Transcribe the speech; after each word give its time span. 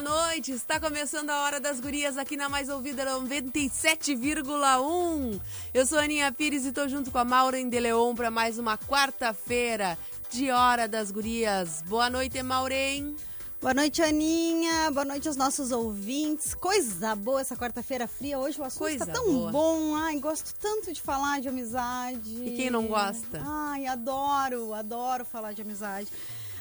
Boa 0.00 0.28
noite! 0.28 0.52
Está 0.52 0.80
começando 0.80 1.28
a 1.28 1.42
Hora 1.42 1.60
das 1.60 1.78
Gurias 1.78 2.16
aqui 2.16 2.34
na 2.34 2.48
Mais 2.48 2.70
Ouvida 2.70 3.04
97,1. 3.04 5.38
Eu 5.74 5.84
sou 5.84 5.98
a 5.98 6.02
Aninha 6.02 6.32
Pires 6.32 6.64
e 6.64 6.68
estou 6.68 6.88
junto 6.88 7.10
com 7.10 7.18
a 7.18 7.24
Maureen 7.24 7.68
de 7.68 7.78
Leon 7.78 8.14
para 8.14 8.30
mais 8.30 8.58
uma 8.58 8.78
quarta-feira 8.78 9.98
de 10.30 10.50
Hora 10.50 10.88
das 10.88 11.10
Gurias. 11.10 11.82
Boa 11.86 12.08
noite, 12.08 12.42
Maureen. 12.42 13.14
Boa 13.60 13.74
noite, 13.74 14.00
Aninha. 14.00 14.90
Boa 14.90 15.04
noite 15.04 15.28
aos 15.28 15.36
nossos 15.36 15.70
ouvintes. 15.70 16.54
Coisa 16.54 17.14
boa 17.14 17.42
essa 17.42 17.54
quarta-feira 17.54 18.08
fria. 18.08 18.38
Hoje 18.38 18.58
o 18.58 18.64
assunto 18.64 18.78
Coisa 18.78 19.04
tá 19.04 19.12
tão 19.12 19.30
boa. 19.30 19.52
bom. 19.52 19.94
Ai, 19.96 20.18
gosto 20.18 20.54
tanto 20.58 20.94
de 20.94 21.02
falar 21.02 21.42
de 21.42 21.48
amizade. 21.48 22.42
E 22.42 22.56
quem 22.56 22.70
não 22.70 22.86
gosta? 22.86 23.42
Ai, 23.44 23.86
adoro, 23.86 24.72
adoro 24.72 25.26
falar 25.26 25.52
de 25.52 25.60
amizade. 25.60 26.08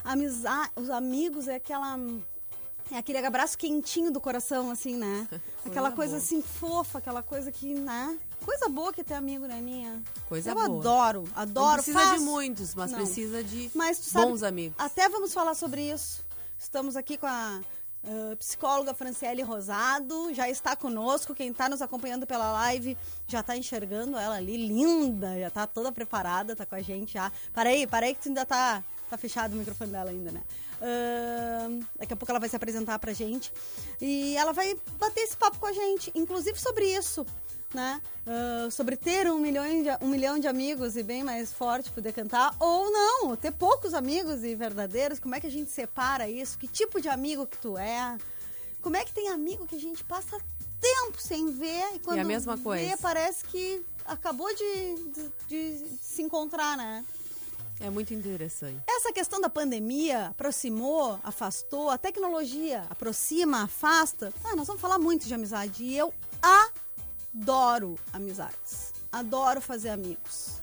Amizade, 0.04 0.72
os 0.76 0.90
amigos 0.90 1.48
é 1.48 1.56
aquela 1.56 1.98
é 2.92 2.98
aquele 2.98 3.18
abraço 3.20 3.58
quentinho 3.58 4.12
do 4.12 4.20
coração, 4.20 4.72
assim, 4.72 4.96
né? 4.96 5.28
aquela 5.66 5.92
coisa 5.92 6.14
boa. 6.14 6.24
assim 6.24 6.42
fofa, 6.42 6.98
aquela 7.00 7.22
coisa 7.24 7.52
que, 7.52 7.74
né? 7.74 8.18
Coisa 8.44 8.70
boa 8.70 8.94
que 8.94 9.04
ter 9.04 9.14
amigo, 9.14 9.46
né, 9.46 9.58
Aninha? 9.58 10.02
Coisa 10.28 10.52
Eu 10.52 10.56
boa. 10.56 10.66
adoro, 10.66 11.24
Não 11.36 11.42
adoro. 11.42 11.84
precisa 11.84 12.00
faço. 12.00 12.20
de 12.20 12.22
muitos, 12.22 12.74
mas 12.74 12.92
Não. 12.92 13.00
precisa 13.00 13.44
de 13.44 13.70
Mas 13.76 13.98
sabe, 13.98 14.26
bons 14.26 14.44
amigos. 14.44 14.76
Até 14.78 15.08
vamos 15.10 15.34
falar 15.34 15.54
sobre 15.56 15.92
isso. 15.92 16.24
Estamos 16.58 16.96
aqui 16.96 17.18
com 17.18 17.28
a 17.28 17.62
ah, 18.04 18.36
psicóloga 18.38 18.94
Franciele 18.94 19.42
Rosado, 19.42 20.34
já 20.34 20.50
está 20.50 20.76
conosco. 20.76 21.36
Quem 21.36 21.50
está 21.50 21.68
nos 21.68 21.82
acompanhando 21.82 22.26
pela 22.26 22.52
live 22.54 22.98
já 23.28 23.42
está 23.42 23.58
enxergando 23.58 24.18
ela 24.18 24.36
ali, 24.36 24.56
linda, 24.56 25.38
já 25.40 25.48
está 25.48 25.68
toda 25.68 25.92
preparada, 25.92 26.54
está 26.54 26.66
com 26.66 26.76
a 26.76 26.82
gente 26.82 27.14
já. 27.14 27.32
Para 27.54 27.70
aí, 27.70 27.86
para 27.86 28.06
aí 28.06 28.16
que 28.16 28.22
tu 28.22 28.30
ainda 28.30 28.46
tá, 28.46 28.84
tá 29.10 29.18
fechado 29.18 29.54
o 29.54 29.58
microfone 29.58 29.92
dela 29.92 30.10
ainda, 30.10 30.32
né? 30.32 30.42
Ahn, 30.82 31.80
daqui 31.98 32.14
a 32.14 32.16
pouco 32.16 32.32
ela 32.32 32.40
vai 32.40 32.50
se 32.50 32.56
apresentar 32.56 32.98
pra 33.00 33.14
gente. 33.14 33.52
E 34.02 34.36
ela 34.38 34.52
vai 34.54 34.78
bater 35.00 35.22
esse 35.22 35.36
papo 35.38 35.58
com 35.60 35.66
a 35.66 35.74
gente, 35.74 36.12
inclusive 36.16 36.60
sobre 36.60 36.86
isso. 36.86 37.26
Né? 37.72 38.02
Ah, 38.26 38.68
sobre 38.72 38.98
ter 38.98 39.30
um 39.30 39.38
milhão, 39.38 39.64
de, 39.84 39.90
um 40.04 40.08
milhão 40.10 40.40
de 40.40 40.48
amigos 40.48 40.98
e 40.98 41.04
bem 41.04 41.24
mais 41.24 41.54
forte 41.54 41.92
poder 41.92 42.14
cantar, 42.14 42.56
ou 42.60 42.90
não, 42.92 43.36
ter 43.36 43.52
poucos 43.52 43.94
amigos 43.94 44.44
e 44.44 44.56
verdadeiros, 44.56 45.20
como 45.20 45.36
é 45.36 45.40
que 45.40 45.46
a 45.46 45.52
gente 45.52 45.70
separa 45.70 46.28
isso? 46.28 46.58
Que 46.58 46.68
tipo 46.68 47.00
de 47.00 47.08
amigo 47.10 47.46
que 47.46 47.58
tu 47.60 47.78
é? 47.78 48.18
Como 48.82 48.98
é 48.98 49.06
que 49.06 49.14
tem 49.14 49.30
amigo 49.30 49.68
que 49.68 49.76
a 49.76 49.80
gente 49.80 50.04
passa 50.04 50.40
tempo 50.82 51.22
sem 51.22 51.52
ver 51.52 51.94
e 51.94 52.00
quando 52.00 52.18
a 52.18 52.24
mesma 52.24 52.56
vê, 52.56 52.64
coisa. 52.64 52.98
parece 52.98 53.44
que 53.46 53.86
acabou 54.04 54.48
de, 54.56 54.96
de- 55.14 55.32
de 55.48 55.88
se 56.02 56.24
encontrar, 56.24 56.76
né? 56.76 57.06
É 57.82 57.90
muito 57.90 58.14
interessante. 58.14 58.82
Essa 58.88 59.14
questão 59.14 59.40
da 59.40 59.50
pandemia 59.50 60.28
aproximou, 60.28 61.18
afastou, 61.24 61.90
a 61.90 61.98
tecnologia 61.98 62.86
aproxima, 62.90 63.64
afasta. 63.64 64.34
Ah, 64.44 64.56
nós 64.56 64.68
vamos 64.68 64.82
falar 64.82 65.00
muito 65.00 65.26
de 65.26 65.34
amizade 65.34 65.84
e 65.84 65.98
eu 65.98 66.14
adoro 66.42 67.98
amizades. 68.12 68.94
Adoro 69.12 69.62
fazer 69.62 69.90
amigos. 69.90 70.62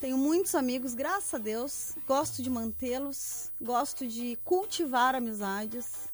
Tenho 0.00 0.16
muitos 0.16 0.54
amigos, 0.54 0.94
graças 0.94 1.34
a 1.34 1.38
Deus. 1.38 1.94
Gosto 2.06 2.42
de 2.42 2.48
mantê-los, 2.48 3.50
gosto 3.60 4.06
de 4.06 4.38
cultivar 4.44 5.14
amizades. 5.14 6.08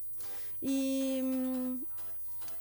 E 0.60 1.21
hum, 1.22 1.83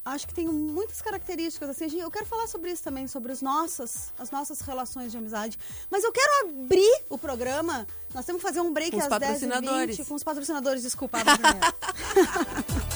acho 0.06 0.28
que 0.28 0.34
tenho 0.34 0.52
muitas 0.52 1.02
características 1.02 1.70
assim. 1.70 2.00
Eu 2.00 2.12
quero 2.12 2.26
falar 2.26 2.48
sobre 2.48 2.72
isso 2.72 2.84
também, 2.84 3.08
sobre 3.08 3.32
os 3.32 3.42
nossas, 3.42 4.14
as 4.20 4.32
nossas 4.32 4.62
relações 4.62 5.12
de 5.12 5.18
amizade. 5.18 5.58
Mas 5.90 6.04
eu 6.04 6.12
quero 6.12 6.48
abrir 6.48 7.04
o 7.10 7.18
programa. 7.18 7.88
Nós 8.14 8.26
temos 8.26 8.42
que 8.42 8.48
fazer 8.48 8.62
um 8.62 8.72
break 8.72 8.92
Com 8.92 8.98
às 8.98 9.08
10 9.08 9.20
patrocinadores. 9.20 9.98
20 9.98 10.08
com 10.08 10.16
os 10.16 10.24
patrocinadores, 10.24 10.82
desculpa. 10.84 11.20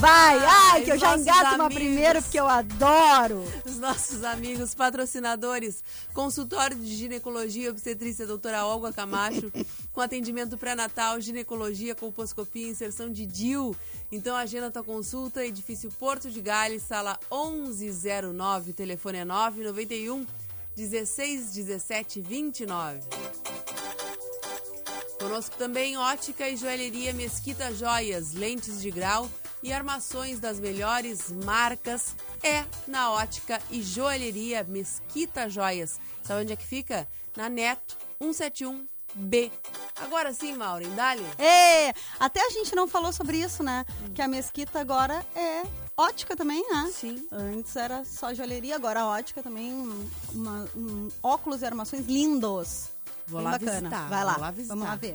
Vai, 0.00 0.38
ai, 0.38 0.82
que 0.82 0.92
eu 0.92 0.98
já 0.98 1.14
engato 1.14 1.56
uma 1.56 1.66
amigos. 1.66 1.74
primeiro 1.74 2.22
porque 2.22 2.40
eu 2.40 2.48
adoro. 2.48 3.44
Os 3.66 3.76
nossos 3.76 4.24
amigos 4.24 4.74
patrocinadores, 4.74 5.84
consultório 6.14 6.74
de 6.74 6.96
ginecologia 6.96 7.66
e 7.66 7.68
obstetrícia 7.68 8.26
doutora 8.26 8.64
Olga 8.64 8.94
Camacho, 8.94 9.52
com 9.92 10.00
atendimento 10.00 10.56
pré-natal, 10.56 11.20
ginecologia, 11.20 11.94
colposcopia, 11.94 12.70
inserção 12.70 13.12
de 13.12 13.26
DIU. 13.26 13.76
Então 14.10 14.34
agenda 14.34 14.70
tua 14.70 14.82
consulta, 14.82 15.44
edifício 15.44 15.90
Porto 15.90 16.30
de 16.30 16.40
Gales, 16.40 16.82
sala 16.82 17.20
1109, 17.30 18.72
telefone 18.72 19.18
é 19.18 19.24
991 19.26 20.26
16 20.74 21.52
17 21.52 22.22
29. 22.22 23.00
Conosco 25.18 25.54
também 25.58 25.98
ótica 25.98 26.48
e 26.48 26.56
joalheria 26.56 27.12
Mesquita 27.12 27.74
Joias, 27.74 28.32
lentes 28.32 28.80
de 28.80 28.90
grau 28.90 29.28
e 29.62 29.72
armações 29.72 30.38
das 30.40 30.58
melhores 30.58 31.30
marcas 31.44 32.14
é 32.42 32.64
na 32.86 33.10
ótica 33.10 33.60
e 33.70 33.82
joalheria 33.82 34.64
Mesquita 34.64 35.48
Joias. 35.48 35.98
Sabe 36.22 36.42
onde 36.42 36.52
é 36.52 36.56
que 36.56 36.66
fica? 36.66 37.06
Na 37.36 37.48
Neto 37.48 37.96
171B. 38.20 39.50
Agora 39.96 40.32
sim, 40.32 40.54
Maureen, 40.54 40.94
dali. 40.94 41.24
É, 41.38 41.92
até 42.18 42.44
a 42.46 42.50
gente 42.50 42.74
não 42.74 42.86
falou 42.88 43.12
sobre 43.12 43.38
isso, 43.38 43.62
né? 43.62 43.84
Que 44.14 44.22
a 44.22 44.28
mesquita 44.28 44.80
agora 44.80 45.24
é 45.34 45.62
ótica 45.96 46.34
também, 46.36 46.64
né? 46.70 46.90
Sim. 46.94 47.26
Antes 47.30 47.76
era 47.76 48.04
só 48.04 48.32
joalheria, 48.32 48.76
agora 48.76 49.00
a 49.02 49.06
ótica 49.06 49.42
também, 49.42 49.72
um- 49.72 50.10
uma- 50.32 50.68
um 50.74 51.08
óculos 51.22 51.60
e 51.62 51.66
armações 51.66 52.06
lindos. 52.06 52.88
Vou 53.26 53.40
Bem 53.40 53.44
lá 53.44 53.58
bacana. 53.58 53.72
visitar, 53.80 54.08
Vai 54.08 54.24
lá, 54.24 54.36
lá 54.38 54.50
visitar. 54.50 54.74
vamos 54.74 54.88
lá 54.88 54.96
ver. 54.96 55.14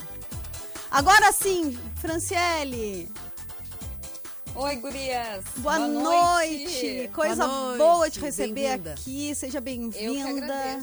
Agora 0.92 1.32
sim, 1.34 1.78
Franciele, 1.96 3.12
Oi, 4.56 4.76
gurias. 4.78 5.44
boa, 5.58 5.78
Boa 5.78 5.88
noite. 5.88 7.10
Coisa 7.14 7.46
Boa 7.48 7.78
boa 7.78 7.98
noite, 7.98 8.14
de 8.14 8.20
receber 8.22 8.54
bem-vinda. 8.54 8.94
aqui, 8.94 9.36
seja 9.36 9.60
bem-vinda. 9.60 10.80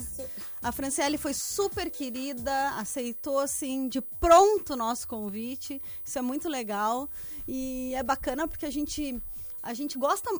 A 0.62 0.70
Franciele 0.70 1.16
foi 1.16 1.32
super 1.32 1.90
querida, 1.90 2.70
aceitou 2.76 3.38
assim 3.38 3.88
de 3.88 4.00
pronto 4.00 4.74
o 4.74 4.76
nosso 4.76 5.08
convite. 5.08 5.80
Isso 6.04 6.18
é 6.18 6.22
muito 6.22 6.48
legal 6.48 7.08
e 7.48 7.94
é 7.94 8.02
bacana 8.02 8.46
porque 8.46 8.66
a 8.66 8.70
gente 8.70 9.20
a 9.62 9.72
gente 9.74 9.98
gosta 9.98 10.30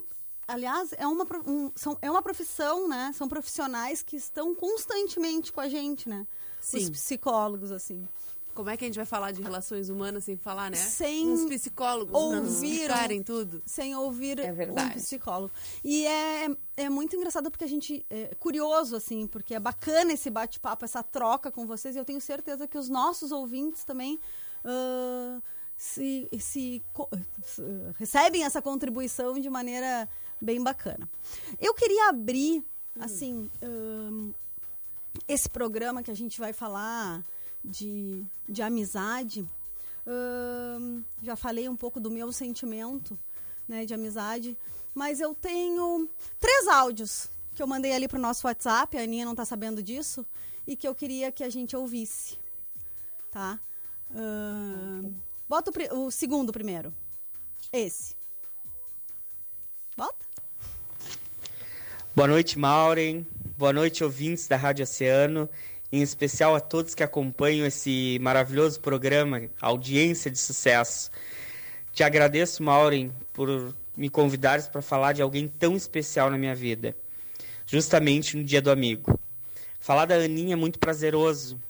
Aliás, 0.45 0.89
é 0.97 1.07
uma, 1.07 1.25
um- 1.47 1.71
são, 1.73 1.97
é 2.01 2.11
uma 2.11 2.21
profissão, 2.21 2.85
né? 2.89 3.13
São 3.15 3.29
profissionais 3.29 4.03
que 4.03 4.17
estão 4.17 4.53
constantemente 4.53 5.53
com 5.53 5.61
a 5.61 5.69
gente, 5.69 6.09
né? 6.09 6.27
Sim. 6.59 6.79
Os 6.79 6.89
psicólogos, 6.89 7.71
assim. 7.71 8.05
Como 8.53 8.69
é 8.69 8.77
que 8.77 8.85
a 8.85 8.87
gente 8.87 8.95
vai 8.95 9.05
falar 9.05 9.31
de 9.31 9.41
relações 9.41 9.89
humanas 9.89 10.23
sem 10.25 10.37
falar, 10.37 10.69
né? 10.69 10.77
Sem 10.77 11.27
Uns 11.29 11.45
psicólogos 11.45 12.11
pra 12.11 12.39
nos 12.41 12.55
ouvir 12.55 12.73
explicarem 12.73 13.23
tudo. 13.23 13.61
sem 13.65 13.95
ouvir 13.95 14.39
É 14.39 14.51
um 14.51 14.89
psicólogo. 14.91 15.51
E 15.83 16.05
é, 16.05 16.47
é 16.77 16.89
muito 16.89 17.15
engraçado 17.15 17.49
porque 17.49 17.63
a 17.63 17.67
gente 17.67 18.05
é 18.09 18.35
curioso, 18.39 18.95
assim, 18.95 19.25
porque 19.27 19.55
é 19.55 19.59
bacana 19.59 20.13
esse 20.13 20.29
bate-papo, 20.29 20.85
essa 20.85 21.01
troca 21.01 21.51
com 21.51 21.65
vocês, 21.65 21.95
e 21.95 21.99
eu 21.99 22.05
tenho 22.05 22.21
certeza 22.21 22.67
que 22.67 22.77
os 22.77 22.89
nossos 22.89 23.31
ouvintes 23.31 23.83
também 23.83 24.19
ah, 24.63 25.39
se, 25.75 26.29
se 26.39 26.81
se- 27.43 27.63
recebem 27.97 28.43
essa 28.43 28.61
contribuição 28.61 29.39
de 29.39 29.49
maneira 29.49 30.07
bem 30.41 30.61
bacana. 30.63 31.09
Eu 31.59 31.73
queria 31.73 32.09
abrir, 32.09 32.63
assim, 32.99 33.49
ahn, 33.61 34.31
esse 35.27 35.49
programa 35.49 36.03
que 36.03 36.11
a 36.11 36.15
gente 36.15 36.39
vai 36.39 36.53
falar 36.53 37.23
de, 37.63 38.23
de 38.47 38.61
amizade. 38.61 39.47
já 41.21 41.35
falei 41.35 41.69
um 41.69 41.75
pouco 41.75 41.99
do 41.99 42.11
meu 42.11 42.31
sentimento 42.31 43.17
né, 43.67 43.85
de 43.85 43.93
amizade, 43.93 44.57
mas 44.93 45.19
eu 45.19 45.33
tenho 45.33 46.09
três 46.39 46.67
áudios 46.67 47.29
que 47.53 47.61
eu 47.61 47.67
mandei 47.67 47.93
ali 47.93 48.07
pro 48.07 48.19
nosso 48.19 48.47
WhatsApp, 48.47 48.97
a 48.97 49.01
Aninha 49.01 49.25
não 49.25 49.35
tá 49.35 49.45
sabendo 49.45 49.81
disso, 49.81 50.25
e 50.65 50.75
que 50.75 50.87
eu 50.87 50.95
queria 50.95 51.31
que 51.31 51.43
a 51.43 51.49
gente 51.49 51.75
ouvisse. 51.75 52.37
Tá? 53.31 53.59
Bota 55.47 55.71
o, 55.93 56.05
o 56.05 56.11
segundo 56.11 56.51
primeiro. 56.51 56.93
Esse. 57.71 58.15
Volta. 59.95 60.25
Boa 62.15 62.27
noite, 62.27 62.57
Maureen. 62.57 63.25
Boa 63.57 63.73
noite, 63.73 64.03
ouvintes 64.03 64.47
da 64.47 64.55
Rádio 64.55 64.83
Oceano. 64.83 65.49
Em 65.93 66.01
especial 66.01 66.55
a 66.55 66.59
todos 66.59 66.95
que 66.95 67.03
acompanham 67.03 67.67
esse 67.67 68.17
maravilhoso 68.19 68.79
programa, 68.79 69.43
Audiência 69.61 70.31
de 70.31 70.39
Sucesso. 70.39 71.11
Te 71.91 72.03
agradeço, 72.03 72.63
Maureen, 72.63 73.11
por 73.31 73.75
me 73.95 74.09
convidares 74.09 74.67
para 74.67 74.81
falar 74.81 75.13
de 75.13 75.21
alguém 75.21 75.47
tão 75.47 75.75
especial 75.75 76.31
na 76.31 76.37
minha 76.39 76.55
vida, 76.55 76.97
justamente 77.67 78.35
no 78.35 78.43
Dia 78.43 78.59
do 78.59 78.71
Amigo. 78.71 79.19
Falar 79.79 80.07
da 80.07 80.15
Aninha 80.15 80.53
é 80.53 80.55
muito 80.55 80.79
prazeroso, 80.79 81.61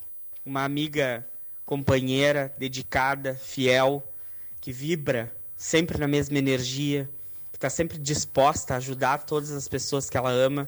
uma 0.42 0.64
amiga 0.64 1.28
companheira, 1.66 2.50
dedicada, 2.56 3.34
fiel, 3.34 4.10
que 4.58 4.72
vibra 4.72 5.30
sempre 5.54 5.98
na 5.98 6.08
mesma 6.08 6.38
energia, 6.38 7.10
que 7.52 7.58
está 7.58 7.68
sempre 7.68 7.98
disposta 7.98 8.72
a 8.72 8.78
ajudar 8.78 9.26
todas 9.26 9.50
as 9.50 9.68
pessoas 9.68 10.08
que 10.08 10.16
ela 10.16 10.30
ama 10.30 10.66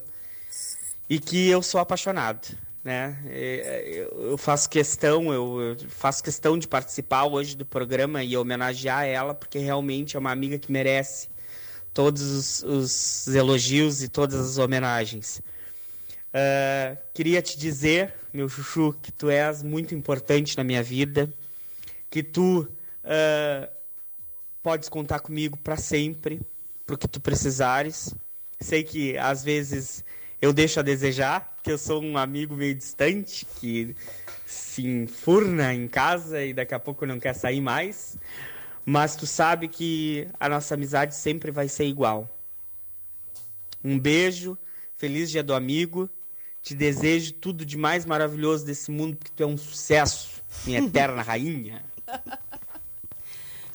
e 1.09 1.19
que 1.19 1.49
eu 1.49 1.63
sou 1.63 1.81
apaixonado. 1.81 2.66
Né? 2.87 3.19
Eu 4.31 4.39
faço 4.39 4.71
questão, 4.71 5.35
eu 5.35 5.77
faço 5.89 6.23
questão 6.23 6.57
de 6.57 6.69
participar 6.69 7.25
hoje 7.25 7.57
do 7.57 7.67
programa 7.67 8.23
e 8.23 8.37
homenagear 8.37 9.05
ela, 9.05 9.35
porque 9.35 9.59
realmente 9.59 10.17
é 10.17 10.21
uma 10.21 10.31
amiga 10.31 10.57
que 10.57 10.71
merece 10.71 11.29
todos 11.93 12.23
os, 12.23 12.63
os 12.63 13.35
elogios 13.35 14.05
e 14.05 14.09
todas 14.09 14.39
as 14.39 14.59
homenagens. 14.59 15.43
Uh, 16.29 16.97
queria 17.13 17.43
te 17.43 17.59
dizer, 17.59 18.15
meu 18.33 18.49
chuchu, 18.49 18.95
que 19.03 19.11
tu 19.11 19.31
és 19.31 19.65
muito 19.65 19.93
importante 19.93 20.57
na 20.57 20.63
minha 20.63 20.81
vida, 20.81 21.29
que 22.09 22.23
tu 22.23 22.69
uh, 23.03 23.69
podes 24.63 24.89
contar 24.89 25.19
comigo 25.19 25.59
para 25.59 25.77
sempre, 25.77 26.41
pro 26.87 26.97
que 26.97 27.09
tu 27.09 27.21
precisares. 27.21 28.15
Sei 28.61 28.85
que 28.85 29.19
às 29.19 29.43
vezes 29.43 30.05
eu 30.41 30.53
deixo 30.53 30.81
a 30.81 30.83
desejar, 30.83 31.57
que 31.63 31.71
eu 31.71 31.79
sou 31.79 32.03
um 32.03 32.19
amigo 32.19 32.55
meio 32.55 32.75
distante, 32.75 33.47
que 33.59 33.97
se 34.45 34.87
enfurna 34.87 35.75
em 35.75 35.89
casa 35.89 36.45
e 36.45 36.53
daqui 36.53 36.75
a 36.75 36.79
pouco 36.79 37.07
não 37.07 37.19
quer 37.19 37.35
sair 37.35 37.61
mais. 37.61 38.17
Mas 38.85 39.17
tu 39.17 39.27
sabe 39.27 39.67
que 39.67 40.29
a 40.39 40.49
nossa 40.49 40.75
amizade 40.75 41.15
sempre 41.15 41.51
vai 41.51 41.69
ser 41.69 41.87
igual. 41.87 42.31
Um 43.83 43.99
beijo, 43.99 44.57
feliz 44.97 45.31
dia 45.31 45.43
do 45.43 45.55
amigo. 45.55 46.09
Te 46.63 46.75
desejo 46.75 47.33
tudo 47.35 47.65
de 47.65 47.77
mais 47.77 48.05
maravilhoso 48.05 48.65
desse 48.65 48.91
mundo, 48.91 49.17
porque 49.17 49.33
tu 49.35 49.43
é 49.43 49.47
um 49.47 49.57
sucesso, 49.57 50.43
minha 50.65 50.81
eterna 50.85 51.23
rainha. 51.23 51.85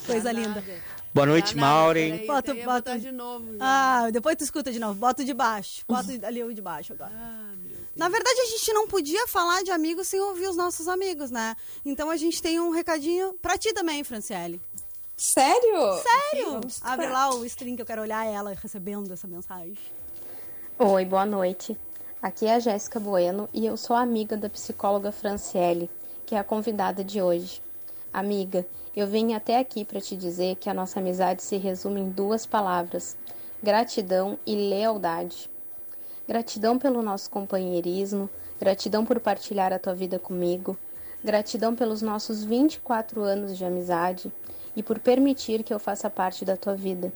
Coisa 0.05 0.31
linda. 0.31 0.63
Boa 1.13 1.25
noite, 1.25 1.57
Maureen. 1.57 2.25
Bota, 2.25 2.53
bota, 2.53 2.65
bota 2.65 2.99
de 2.99 3.11
novo. 3.11 3.45
Já. 3.57 3.59
Ah, 3.59 4.09
depois 4.11 4.35
tu 4.37 4.43
escuta 4.43 4.71
de 4.71 4.79
novo. 4.79 4.93
Bota 4.95 5.25
de 5.25 5.33
baixo. 5.33 5.83
Bota 5.87 6.09
ali 6.25 6.41
o 6.43 6.53
de 6.53 6.61
baixo 6.61 6.93
agora. 6.93 7.11
Ah, 7.13 7.51
Na 7.97 8.07
verdade, 8.07 8.39
a 8.39 8.45
gente 8.45 8.71
não 8.71 8.87
podia 8.87 9.27
falar 9.27 9.61
de 9.63 9.71
amigos 9.71 10.07
sem 10.07 10.21
ouvir 10.21 10.47
os 10.47 10.55
nossos 10.55 10.87
amigos, 10.87 11.29
né? 11.29 11.55
Então 11.85 12.09
a 12.09 12.15
gente 12.15 12.41
tem 12.41 12.59
um 12.61 12.69
recadinho 12.69 13.33
pra 13.41 13.57
ti 13.57 13.73
também, 13.73 14.03
Franciele. 14.05 14.61
Sério? 15.17 16.01
Sério? 16.01 16.61
Abre 16.81 17.07
lá 17.07 17.35
o 17.35 17.45
stream 17.45 17.75
que 17.75 17.81
eu 17.81 17.85
quero 17.85 18.01
olhar 18.01 18.25
ela 18.25 18.53
recebendo 18.53 19.11
essa 19.11 19.27
mensagem. 19.27 19.77
Oi, 20.79 21.05
boa 21.05 21.25
noite. 21.25 21.77
Aqui 22.21 22.45
é 22.45 22.55
a 22.55 22.59
Jéssica 22.59 22.99
Bueno 22.99 23.49
e 23.53 23.65
eu 23.65 23.75
sou 23.75 23.95
amiga 23.95 24.37
da 24.37 24.49
psicóloga 24.49 25.11
Franciele, 25.11 25.89
que 26.25 26.35
é 26.35 26.39
a 26.39 26.43
convidada 26.43 27.03
de 27.03 27.21
hoje. 27.21 27.61
Amiga, 28.13 28.65
eu 28.95 29.07
vim 29.07 29.33
até 29.33 29.57
aqui 29.57 29.85
para 29.85 30.01
te 30.01 30.17
dizer 30.17 30.57
que 30.57 30.69
a 30.69 30.73
nossa 30.73 30.99
amizade 30.99 31.41
se 31.41 31.55
resume 31.55 32.01
em 32.01 32.09
duas 32.09 32.45
palavras: 32.45 33.15
gratidão 33.63 34.37
e 34.45 34.53
lealdade. 34.53 35.49
Gratidão 36.27 36.77
pelo 36.77 37.01
nosso 37.01 37.29
companheirismo, 37.29 38.29
gratidão 38.59 39.05
por 39.05 39.19
partilhar 39.19 39.71
a 39.71 39.79
tua 39.79 39.95
vida 39.95 40.19
comigo, 40.19 40.77
gratidão 41.23 41.73
pelos 41.73 42.01
nossos 42.01 42.43
24 42.43 43.21
anos 43.21 43.57
de 43.57 43.63
amizade 43.63 44.31
e 44.75 44.83
por 44.83 44.99
permitir 44.99 45.63
que 45.63 45.73
eu 45.73 45.79
faça 45.79 46.09
parte 46.09 46.43
da 46.43 46.57
tua 46.57 46.75
vida. 46.75 47.13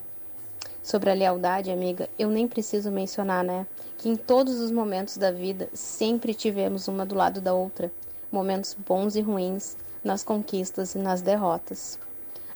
Sobre 0.81 1.10
a 1.10 1.13
lealdade, 1.13 1.72
amiga, 1.72 2.07
eu 2.18 2.30
nem 2.30 2.48
preciso 2.48 2.92
mencionar, 2.92 3.44
né? 3.44 3.66
Que 3.98 4.07
em 4.07 4.16
todos 4.16 4.60
os 4.60 4.72
momentos 4.72 5.18
da 5.18 5.31
vida 5.31 5.68
sempre 5.74 6.33
tivemos 6.33 6.88
uma 6.88 7.06
do 7.06 7.16
lado 7.16 7.42
da 7.42 7.54
outra, 7.54 7.92
momentos 8.35 8.75
bons 8.85 9.15
e 9.15 9.21
ruins, 9.21 9.77
nas 10.03 10.21
conquistas 10.21 10.93
e 10.93 10.99
nas 10.99 11.21
derrotas. 11.21 11.97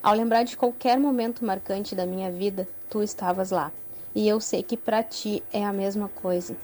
Ao 0.02 0.14
lembrar 0.14 0.44
de 0.44 0.56
qualquer 0.56 1.00
momento 1.00 1.44
marcante 1.44 1.94
da 1.94 2.04
minha 2.04 2.30
vida, 2.30 2.68
tu 2.90 3.02
estavas 3.02 3.50
lá. 3.50 3.72
E 4.14 4.28
eu 4.28 4.38
sei 4.40 4.62
que 4.62 4.76
para 4.76 5.02
ti 5.02 5.42
é 5.50 5.64
a 5.64 5.72
mesma 5.72 6.08
coisa. 6.08 6.54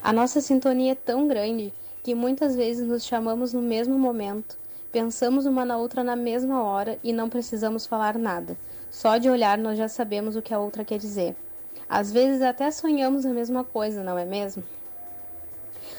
A 0.00 0.12
nossa 0.12 0.40
sintonia 0.40 0.92
é 0.92 0.94
tão 0.94 1.26
grande 1.26 1.74
que 2.04 2.14
muitas 2.14 2.54
vezes 2.54 2.86
nos 2.86 3.04
chamamos 3.04 3.52
no 3.52 3.60
mesmo 3.60 3.98
momento, 3.98 4.56
pensamos 4.92 5.46
uma 5.46 5.64
na 5.64 5.76
outra 5.76 6.04
na 6.04 6.14
mesma 6.14 6.62
hora 6.62 6.98
e 7.02 7.12
não 7.12 7.28
precisamos 7.28 7.86
falar 7.86 8.16
nada. 8.16 8.56
Só 8.90 9.18
de 9.18 9.28
olhar 9.28 9.58
nós 9.58 9.76
já 9.76 9.88
sabemos 9.88 10.36
o 10.36 10.42
que 10.42 10.54
a 10.54 10.58
outra 10.60 10.84
quer 10.84 10.98
dizer. 10.98 11.34
Às 11.88 12.12
vezes 12.12 12.40
até 12.40 12.70
sonhamos 12.70 13.26
a 13.26 13.30
mesma 13.30 13.64
coisa, 13.64 14.04
não 14.04 14.16
é 14.16 14.24
mesmo? 14.24 14.62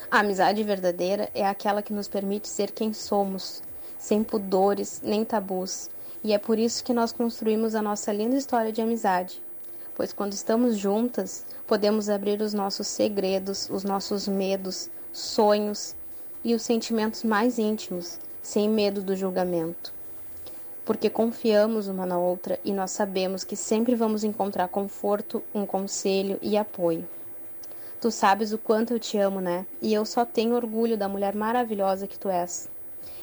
A 0.10 0.19
amizade 0.19 0.63
verdadeira 0.63 1.30
é 1.34 1.46
aquela 1.46 1.81
que 1.81 1.92
nos 1.92 2.07
permite 2.07 2.48
ser 2.48 2.72
quem 2.72 2.94
somos, 2.94 3.63
sem 3.98 4.24
pudores 4.24 5.02
nem 5.04 5.25
tabus, 5.25 5.90
e 6.24 6.31
é 6.31 6.38
por 6.38 6.60
isso 6.60 6.84
que 6.84 6.94
nós 6.94 7.12
construímos 7.12 7.74
a 7.74 7.81
nossa 7.81 8.13
linda 8.13 8.36
história 8.36 8.72
de 8.72 8.81
amizade. 8.81 9.42
Pois 9.96 10.13
quando 10.13 10.34
estamos 10.34 10.78
juntas, 10.78 11.46
podemos 11.66 12.07
abrir 12.07 12.40
os 12.42 12.54
nossos 12.54 12.88
segredos, 12.88 13.68
os 13.69 13.84
nossos 13.84 14.28
medos, 14.28 14.90
sonhos 15.12 15.96
e 16.44 16.54
os 16.54 16.62
sentimentos 16.62 17.24
mais 17.24 17.58
íntimos, 17.58 18.19
sem 18.42 18.69
medo 18.69 19.01
do 19.01 19.16
julgamento. 19.16 19.94
Porque 20.84 21.10
confiamos 21.10 21.88
uma 21.88 22.06
na 22.06 22.19
outra 22.19 22.60
e 22.63 22.72
nós 22.72 22.92
sabemos 22.92 23.44
que 23.44 23.56
sempre 23.56 23.96
vamos 23.96 24.24
encontrar 24.24 24.68
conforto, 24.68 25.42
um 25.54 25.66
conselho 25.66 26.38
e 26.42 26.56
apoio. 26.56 27.08
Tu 28.02 28.12
sabes 28.12 28.54
o 28.54 28.58
quanto 28.58 28.94
eu 28.94 29.00
te 29.00 29.18
amo, 29.18 29.40
né? 29.40 29.66
E 29.82 29.94
eu 29.94 30.06
só 30.06 30.26
tenho 30.26 30.56
orgulho 30.56 30.98
da 30.98 31.08
mulher 31.08 31.34
maravilhosa 31.34 32.08
que 32.08 32.20
tu 32.20 32.30
és. 32.30 32.68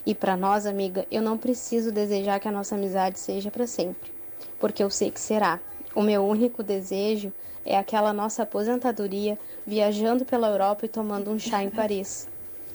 E 0.05 0.15
para 0.15 0.37
nós, 0.37 0.67
amiga, 0.67 1.07
eu 1.11 1.23
não 1.23 1.39
preciso 1.39 1.93
desejar 1.93 2.41
que 2.41 2.49
a 2.49 2.53
nossa 2.53 2.75
amizade 2.75 3.19
seja 3.19 3.51
para 3.51 3.67
sempre, 3.67 4.11
porque 4.59 4.83
eu 4.83 4.91
sei 4.91 5.11
que 5.11 5.21
será. 5.21 5.61
O 5.95 6.03
meu 6.03 6.25
único 6.25 6.63
desejo 6.63 7.33
é 7.65 7.77
aquela 7.77 8.13
nossa 8.13 8.43
aposentadoria 8.43 9.39
viajando 9.67 10.25
pela 10.25 10.49
Europa 10.49 10.87
e 10.87 10.89
tomando 10.89 11.31
um 11.31 11.39
chá 11.39 11.63
em 11.63 11.71
Paris. 11.71 12.27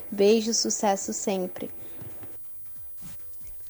Beijo, 0.09 0.53
sucesso 0.53 1.11
sempre. 1.11 1.69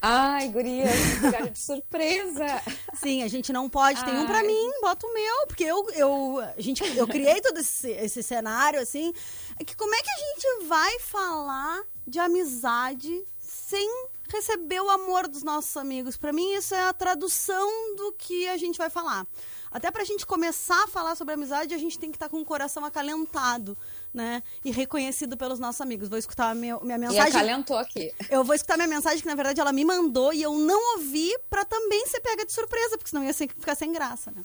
Ai, 0.00 0.48
lugar 0.48 1.50
de 1.50 1.58
surpresa. 1.58 2.46
Sim, 2.94 3.22
a 3.22 3.28
gente 3.28 3.52
não 3.52 3.68
pode. 3.68 4.04
Tem 4.04 4.16
um 4.16 4.26
pra 4.26 4.42
mim, 4.44 4.70
bota 4.80 5.06
o 5.06 5.12
meu, 5.12 5.46
porque 5.46 5.64
eu, 5.64 5.90
eu, 5.90 6.38
a 6.56 6.60
gente, 6.60 6.84
eu 6.96 7.06
criei 7.06 7.40
todo 7.40 7.58
esse, 7.58 7.90
esse 7.90 8.22
cenário, 8.22 8.80
assim. 8.80 9.12
É 9.58 9.64
que 9.64 9.76
como 9.76 9.94
é 9.94 10.02
que 10.02 10.10
a 10.10 10.18
gente 10.18 10.66
vai 10.66 11.00
falar 11.00 11.82
de 12.06 12.18
amizade 12.20 13.24
sem 13.38 14.06
receber 14.28 14.80
o 14.80 14.90
amor 14.90 15.26
dos 15.26 15.42
nossos 15.42 15.76
amigos? 15.76 16.16
Para 16.16 16.32
mim, 16.32 16.52
isso 16.54 16.74
é 16.74 16.88
a 16.88 16.92
tradução 16.92 17.96
do 17.96 18.12
que 18.12 18.48
a 18.48 18.56
gente 18.56 18.78
vai 18.78 18.90
falar. 18.90 19.26
Até 19.70 19.90
pra 19.90 20.04
gente 20.04 20.24
começar 20.24 20.84
a 20.84 20.88
falar 20.88 21.16
sobre 21.16 21.34
amizade, 21.34 21.74
a 21.74 21.78
gente 21.78 21.98
tem 21.98 22.10
que 22.10 22.16
estar 22.16 22.26
tá 22.26 22.30
com 22.30 22.40
o 22.40 22.44
coração 22.44 22.84
acalentado 22.84 23.76
né? 24.12 24.42
E 24.64 24.70
reconhecido 24.70 25.36
pelos 25.36 25.58
nossos 25.58 25.80
amigos. 25.80 26.08
Vou 26.08 26.18
escutar 26.18 26.50
a 26.50 26.54
minha, 26.54 26.78
minha 26.80 26.98
mensagem. 26.98 27.32
E 27.32 27.36
acalentou 27.36 27.78
aqui. 27.78 28.12
Eu 28.30 28.44
vou 28.44 28.54
escutar 28.54 28.76
minha 28.76 28.88
mensagem, 28.88 29.20
que 29.20 29.26
na 29.26 29.34
verdade 29.34 29.60
ela 29.60 29.72
me 29.72 29.84
mandou 29.84 30.32
e 30.32 30.42
eu 30.42 30.58
não 30.58 30.96
ouvi 30.96 31.32
para 31.48 31.64
também 31.64 32.06
ser 32.06 32.20
pega 32.20 32.44
de 32.44 32.52
surpresa, 32.52 32.96
porque 32.96 33.10
senão 33.10 33.24
ia 33.24 33.34
ficar 33.34 33.74
sem 33.74 33.92
graça, 33.92 34.30
né? 34.30 34.42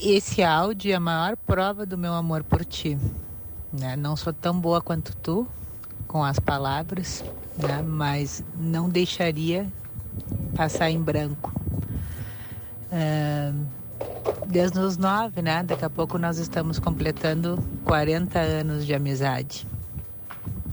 Esse 0.00 0.44
áudio 0.44 0.92
é 0.92 0.94
a 0.94 1.00
maior 1.00 1.36
prova 1.36 1.84
do 1.84 1.98
meu 1.98 2.14
amor 2.14 2.44
por 2.44 2.64
ti. 2.64 2.96
Né? 3.72 3.96
Não 3.96 4.16
sou 4.16 4.32
tão 4.32 4.58
boa 4.58 4.80
quanto 4.80 5.14
tu 5.16 5.46
com 6.06 6.24
as 6.24 6.38
palavras, 6.38 7.24
né? 7.56 7.82
mas 7.82 8.42
não 8.56 8.88
deixaria 8.88 9.70
passar 10.54 10.90
em 10.90 11.00
branco. 11.00 11.52
Uh, 12.90 13.66
desde 14.46 14.78
os 14.78 14.96
nove, 14.96 15.42
né? 15.42 15.62
Daqui 15.62 15.84
a 15.84 15.90
pouco 15.90 16.18
nós 16.18 16.38
estamos 16.38 16.78
completando 16.78 17.58
40 17.84 18.38
anos 18.38 18.86
de 18.86 18.94
amizade. 18.94 19.66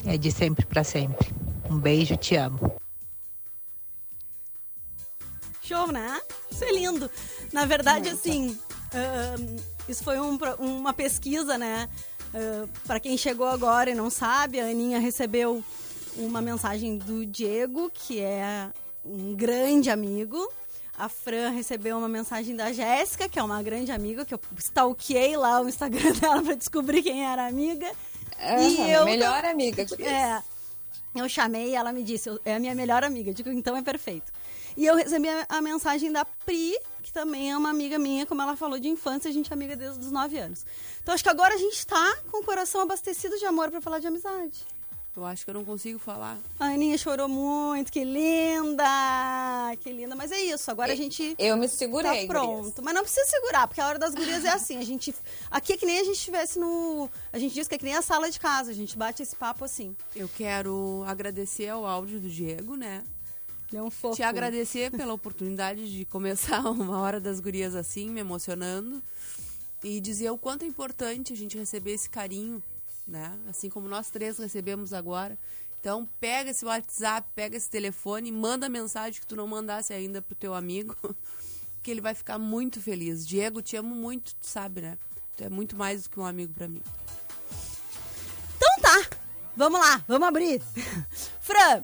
É 0.05 0.17
de 0.17 0.31
sempre 0.31 0.65
para 0.65 0.83
sempre. 0.83 1.33
Um 1.69 1.77
beijo, 1.77 2.15
te 2.15 2.35
amo. 2.35 2.59
Show, 5.61 5.91
né? 5.91 6.21
Isso 6.51 6.63
é 6.63 6.71
lindo. 6.71 7.09
Na 7.51 7.65
verdade, 7.65 8.09
assim, 8.09 8.49
uh, 8.49 9.61
isso 9.89 10.03
foi 10.03 10.19
um, 10.19 10.37
uma 10.59 10.93
pesquisa, 10.93 11.57
né? 11.57 11.89
Uh, 12.33 12.69
para 12.85 12.99
quem 12.99 13.17
chegou 13.17 13.47
agora 13.47 13.89
e 13.89 13.95
não 13.95 14.09
sabe, 14.09 14.59
a 14.59 14.65
Aninha 14.65 14.99
recebeu 14.99 15.63
uma 16.17 16.41
mensagem 16.41 16.97
do 16.97 17.25
Diego, 17.25 17.89
que 17.93 18.21
é 18.21 18.69
um 19.03 19.35
grande 19.35 19.89
amigo, 19.89 20.51
a 20.97 21.09
Fran 21.09 21.49
recebeu 21.49 21.97
uma 21.97 22.07
mensagem 22.07 22.55
da 22.55 22.71
Jéssica, 22.71 23.27
que 23.29 23.37
é 23.39 23.43
uma 23.43 23.61
grande 23.61 23.91
amiga, 23.91 24.25
que 24.25 24.33
eu 24.33 24.39
stalkeei 24.57 25.35
lá 25.37 25.61
o 25.61 25.67
Instagram 25.69 26.11
dela 26.19 26.41
pra 26.41 26.55
descobrir 26.55 27.01
quem 27.03 27.25
era 27.25 27.43
a 27.43 27.47
amiga. 27.47 27.89
e 28.59 28.91
eu 28.91 29.05
melhor 29.05 29.43
amiga, 29.45 29.85
gurias. 29.85 30.07
É. 30.11 30.41
Eu 31.15 31.29
chamei 31.29 31.69
e 31.71 31.75
ela 31.75 31.93
me 31.93 32.03
disse, 32.03 32.27
"Eu- 32.29 32.39
é 32.43 32.55
a 32.55 32.59
minha 32.59 32.75
melhor 32.75 33.03
amiga. 33.03 33.29
Eu 33.29 33.33
digo, 33.33 33.49
então 33.49 33.75
é 33.77 33.81
perfeito. 33.81 34.31
E 34.75 34.85
eu 34.85 34.95
recebi 34.95 35.29
a, 35.29 35.45
a 35.47 35.61
mensagem 35.61 36.11
da 36.11 36.25
Pri, 36.25 36.77
que 37.01 37.13
também 37.13 37.51
é 37.51 37.57
uma 37.57 37.69
amiga 37.69 37.97
minha, 37.97 38.25
como 38.25 38.41
ela 38.41 38.57
falou, 38.57 38.77
de 38.77 38.89
infância, 38.89 39.29
a 39.29 39.33
gente 39.33 39.49
é 39.49 39.53
amiga 39.53 39.77
desde 39.77 39.99
os 39.99 40.11
9 40.11 40.37
anos. 40.37 40.65
Então 41.01 41.13
acho 41.15 41.23
que 41.23 41.29
agora 41.29 41.53
a 41.53 41.57
gente 41.57 41.85
tá 41.87 42.17
com 42.29 42.39
o 42.41 42.43
coração 42.43 42.81
abastecido 42.81 43.37
de 43.37 43.45
amor 43.45 43.71
pra 43.71 43.79
falar 43.79 43.99
de 43.99 44.07
amizade. 44.07 44.65
Eu 45.15 45.25
acho 45.25 45.45
que 45.45 45.49
eu 45.49 45.53
não 45.53 45.63
consigo 45.63 45.97
falar. 45.97 46.37
A 46.59 46.65
Aninha 46.65 46.97
chorou 46.97 47.29
muito, 47.29 47.89
que 47.89 48.03
linda! 48.03 48.83
Que 49.79 49.89
linda, 49.91 50.13
mas 50.13 50.29
é 50.29 50.41
isso, 50.41 50.69
agora 50.69 50.91
a 50.91 50.95
gente 50.95 51.35
Eu 51.39 51.55
me 51.55 51.69
tá 51.69 51.73
segurei, 51.73 52.27
pronto. 52.27 52.57
gurias. 52.57 52.73
Mas 52.81 52.93
não 52.93 53.01
precisa 53.01 53.25
segurar, 53.27 53.65
porque 53.65 53.79
a 53.79 53.87
hora 53.87 53.97
das 53.97 54.13
gurias 54.13 54.43
é 54.43 54.49
assim, 54.49 54.77
a 54.77 54.83
gente... 54.83 55.15
Aqui 55.49 55.73
é 55.73 55.77
que 55.77 55.85
nem 55.85 55.99
a 55.99 56.03
gente 56.03 56.17
estivesse 56.17 56.59
no... 56.59 57.09
A 57.31 57.39
gente 57.39 57.53
diz 57.53 57.65
que 57.65 57.75
é 57.75 57.77
que 57.77 57.85
nem 57.85 57.95
a 57.95 58.01
sala 58.01 58.29
de 58.29 58.37
casa, 58.37 58.71
a 58.71 58.73
gente 58.73 58.97
bate 58.97 59.23
esse 59.23 59.35
papo 59.37 59.63
assim. 59.63 59.95
Eu 60.13 60.27
quero 60.27 61.05
agradecer 61.07 61.69
ao 61.69 61.85
áudio 61.85 62.19
do 62.19 62.27
Diego, 62.27 62.75
né? 62.75 63.01
Ele 63.71 63.77
é 63.77 63.83
um 63.83 63.89
fofo. 63.89 64.17
Te 64.17 64.23
agradecer 64.23 64.91
pela 64.91 65.13
oportunidade 65.13 65.91
de 65.91 66.03
começar 66.05 66.59
uma 66.69 66.99
hora 66.99 67.21
das 67.21 67.39
gurias 67.39 67.73
assim, 67.73 68.09
me 68.09 68.19
emocionando. 68.19 69.01
E 69.81 70.01
dizer 70.01 70.29
o 70.31 70.37
quanto 70.37 70.65
é 70.65 70.67
importante 70.67 71.31
a 71.31 71.35
gente 71.35 71.57
receber 71.57 71.93
esse 71.93 72.09
carinho, 72.09 72.61
né? 73.07 73.37
Assim 73.47 73.69
como 73.69 73.87
nós 73.87 74.09
três 74.09 74.37
recebemos 74.37 74.93
agora. 74.93 75.37
Então, 75.79 76.09
pega 76.19 76.49
esse 76.49 76.65
WhatsApp, 76.65 77.29
pega 77.35 77.55
esse 77.55 77.69
telefone, 77.69 78.31
manda 78.31 78.67
mensagem 78.67 79.21
que 79.21 79.27
tu 79.27 79.35
não 79.35 79.47
mandasse 79.47 79.93
ainda 79.93 80.21
pro 80.21 80.33
teu 80.33 80.53
amigo, 80.53 80.95
que 81.83 81.91
ele 81.91 82.01
vai 82.01 82.15
ficar 82.15 82.39
muito 82.39 82.81
feliz. 82.81 83.25
Diego, 83.27 83.61
te 83.61 83.75
amo 83.75 83.93
muito, 83.93 84.33
tu 84.35 84.47
sabe, 84.47 84.81
né? 84.81 84.97
Tu 85.37 85.43
é 85.43 85.49
muito 85.49 85.75
mais 85.75 86.03
do 86.03 86.09
que 86.09 86.19
um 86.19 86.25
amigo 86.25 86.53
pra 86.53 86.67
mim. 86.67 86.81
Então 88.55 88.69
tá, 88.81 89.17
vamos 89.55 89.79
lá, 89.79 90.03
vamos 90.07 90.27
abrir. 90.27 90.59
Fran, 91.39 91.83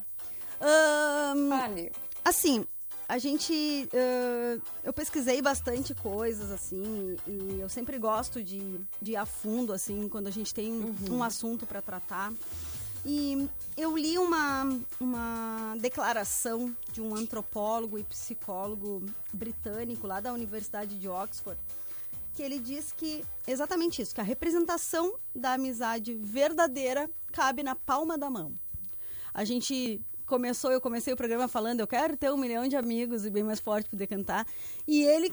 Fale. 1.49 1.91
assim, 2.25 2.65
a 3.11 3.17
gente. 3.17 3.89
ah, 3.93 4.57
eu 4.85 4.93
pesquisei 4.93 5.41
bastante 5.41 5.93
coisas, 5.93 6.49
assim, 6.49 7.17
e 7.27 7.59
eu 7.59 7.67
sempre 7.67 7.97
gosto 7.97 8.41
de, 8.41 8.79
de 9.01 9.11
ir 9.11 9.15
a 9.17 9.25
fundo, 9.25 9.73
assim, 9.73 10.07
quando 10.07 10.27
a 10.27 10.31
gente 10.31 10.53
tem 10.53 10.71
um 11.09 11.21
assunto 11.21 11.65
para 11.65 11.81
tratar. 11.81 12.31
E 13.05 13.49
eu 13.75 13.97
li 13.97 14.17
uma, 14.17 14.63
uma 14.97 15.75
declaração 15.81 16.73
de 16.93 17.01
um 17.01 17.13
antropólogo 17.13 17.99
e 17.99 18.03
psicólogo 18.05 19.05
britânico 19.33 20.07
lá 20.07 20.21
da 20.21 20.31
Universidade 20.31 20.97
de 20.97 21.09
Oxford, 21.09 21.59
que 22.33 22.41
ele 22.41 22.59
diz 22.59 22.93
que 22.93 23.25
exatamente 23.45 24.01
isso, 24.01 24.15
que 24.15 24.21
a 24.21 24.23
representação 24.23 25.19
da 25.35 25.55
amizade 25.55 26.15
verdadeira 26.15 27.09
cabe 27.33 27.61
na 27.61 27.75
palma 27.75 28.17
da 28.17 28.29
mão. 28.29 28.53
A 29.33 29.43
gente 29.43 29.99
começou, 30.31 30.71
eu 30.71 30.79
comecei 30.79 31.11
o 31.11 31.17
programa 31.17 31.45
falando, 31.49 31.81
eu 31.81 31.87
quero 31.87 32.15
ter 32.15 32.31
um 32.31 32.37
milhão 32.37 32.65
de 32.65 32.77
amigos 32.77 33.25
e 33.25 33.29
bem 33.29 33.43
mais 33.43 33.59
forte 33.59 33.89
poder 33.89 34.07
cantar. 34.07 34.47
E 34.87 35.03
ele 35.03 35.29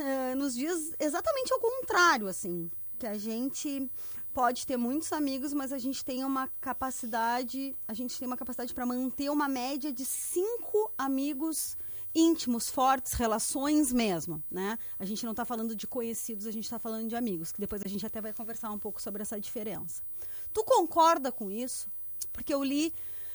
eh, 0.00 0.34
nos 0.34 0.56
diz 0.56 0.92
exatamente 0.98 1.52
ao 1.52 1.60
contrário, 1.60 2.26
assim, 2.26 2.68
que 2.98 3.06
a 3.06 3.16
gente 3.16 3.88
pode 4.34 4.66
ter 4.66 4.76
muitos 4.76 5.12
amigos, 5.12 5.52
mas 5.54 5.72
a 5.72 5.78
gente 5.78 6.04
tem 6.04 6.24
uma 6.24 6.48
capacidade, 6.60 7.76
a 7.86 7.94
gente 7.94 8.18
tem 8.18 8.26
uma 8.26 8.36
capacidade 8.36 8.74
para 8.74 8.84
manter 8.84 9.30
uma 9.30 9.48
média 9.48 9.92
de 9.92 10.04
cinco 10.04 10.92
amigos 10.98 11.76
íntimos, 12.12 12.68
fortes, 12.68 13.12
relações 13.12 13.92
mesmo, 13.92 14.42
né? 14.50 14.76
A 14.98 15.04
gente 15.04 15.24
não 15.24 15.30
está 15.30 15.44
falando 15.44 15.76
de 15.76 15.86
conhecidos, 15.86 16.44
a 16.44 16.50
gente 16.50 16.64
está 16.64 16.80
falando 16.80 17.08
de 17.08 17.14
amigos, 17.14 17.52
que 17.52 17.60
depois 17.60 17.82
a 17.84 17.88
gente 17.88 18.04
até 18.04 18.20
vai 18.20 18.32
conversar 18.32 18.72
um 18.72 18.78
pouco 18.80 19.00
sobre 19.00 19.22
essa 19.22 19.38
diferença. 19.38 20.02
Tu 20.52 20.64
concorda 20.64 21.30
com 21.30 21.48
isso? 21.52 21.88
Porque 22.32 22.52
eu 22.52 22.64
li 22.64 22.92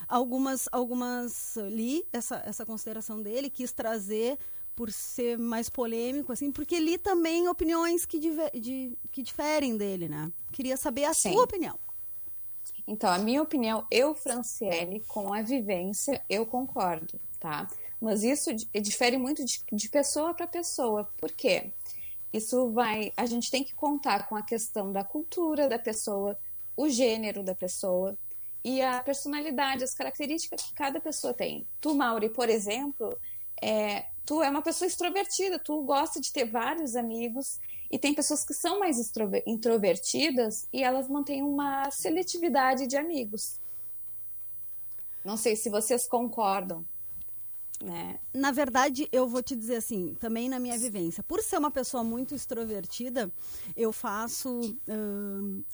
algumas, 0.07 0.67
algumas 0.71 1.55
li 1.57 2.05
essa, 2.11 2.41
essa 2.45 2.65
consideração 2.65 3.21
dele, 3.21 3.49
quis 3.49 3.71
trazer 3.71 4.37
por 4.75 4.91
ser 4.91 5.37
mais 5.37 5.69
polêmico, 5.69 6.33
assim, 6.33 6.51
porque 6.51 6.79
li 6.79 6.97
também 6.97 7.47
opiniões 7.47 8.05
que, 8.05 8.19
dive- 8.19 8.51
de- 8.59 8.97
que 9.11 9.21
diferem 9.23 9.77
dele, 9.77 10.09
né? 10.09 10.31
Queria 10.51 10.75
saber 10.75 11.05
a 11.05 11.13
Sim. 11.13 11.31
sua 11.33 11.43
opinião. 11.43 11.79
Então, 12.87 13.09
a 13.09 13.17
minha 13.17 13.41
opinião, 13.41 13.85
eu, 13.89 14.13
Franciele, 14.13 15.01
com 15.07 15.33
a 15.33 15.41
vivência, 15.41 16.23
eu 16.29 16.45
concordo, 16.45 17.19
tá? 17.39 17.67
Mas 17.99 18.23
isso 18.23 18.53
di- 18.53 18.69
difere 18.81 19.17
muito 19.17 19.43
de, 19.45 19.63
de 19.71 19.89
pessoa 19.89 20.33
para 20.33 20.45
pessoa. 20.45 21.09
Por 21.17 21.31
quê? 21.31 21.71
Isso 22.33 22.69
vai. 22.71 23.13
A 23.15 23.25
gente 23.25 23.49
tem 23.49 23.63
que 23.63 23.73
contar 23.73 24.27
com 24.27 24.35
a 24.35 24.43
questão 24.43 24.91
da 24.91 25.03
cultura 25.03 25.69
da 25.69 25.79
pessoa, 25.79 26.37
o 26.75 26.89
gênero 26.89 27.41
da 27.43 27.55
pessoa 27.55 28.17
e 28.65 28.81
a 28.81 28.99
personalidade, 29.03 29.83
as 29.83 29.93
características 29.93 30.63
que 30.63 30.73
cada 30.73 30.99
pessoa 30.99 31.35
tem. 31.35 31.67
Tu, 31.79 31.93
Mauri, 31.93 32.29
por 32.29 32.49
exemplo, 32.49 33.15
é, 33.61 34.07
tu 34.25 34.41
é 34.41 34.49
uma 34.49 34.63
pessoa 34.63 34.87
extrovertida, 34.87 35.59
tu 35.59 35.83
gosta 35.83 36.19
de 36.19 36.33
ter 36.33 36.45
vários 36.45 36.95
amigos 36.95 37.59
e 37.91 37.99
tem 37.99 38.15
pessoas 38.15 38.43
que 38.43 38.55
são 38.55 38.79
mais 38.79 38.97
introvertidas 39.45 40.67
e 40.73 40.83
elas 40.83 41.07
mantêm 41.07 41.43
uma 41.43 41.91
seletividade 41.91 42.87
de 42.87 42.97
amigos. 42.97 43.59
Não 45.23 45.37
sei 45.37 45.55
se 45.55 45.69
vocês 45.69 46.07
concordam, 46.07 46.83
né? 47.83 48.19
Na 48.33 48.51
verdade, 48.51 49.07
eu 49.11 49.27
vou 49.27 49.43
te 49.43 49.55
dizer 49.55 49.77
assim, 49.77 50.15
também 50.15 50.47
na 50.49 50.59
minha 50.59 50.77
vivência. 50.77 51.21
Por 51.23 51.41
ser 51.41 51.57
uma 51.57 51.71
pessoa 51.71 52.03
muito 52.03 52.33
extrovertida, 52.33 53.31
eu 53.75 53.91
faço 53.91 54.59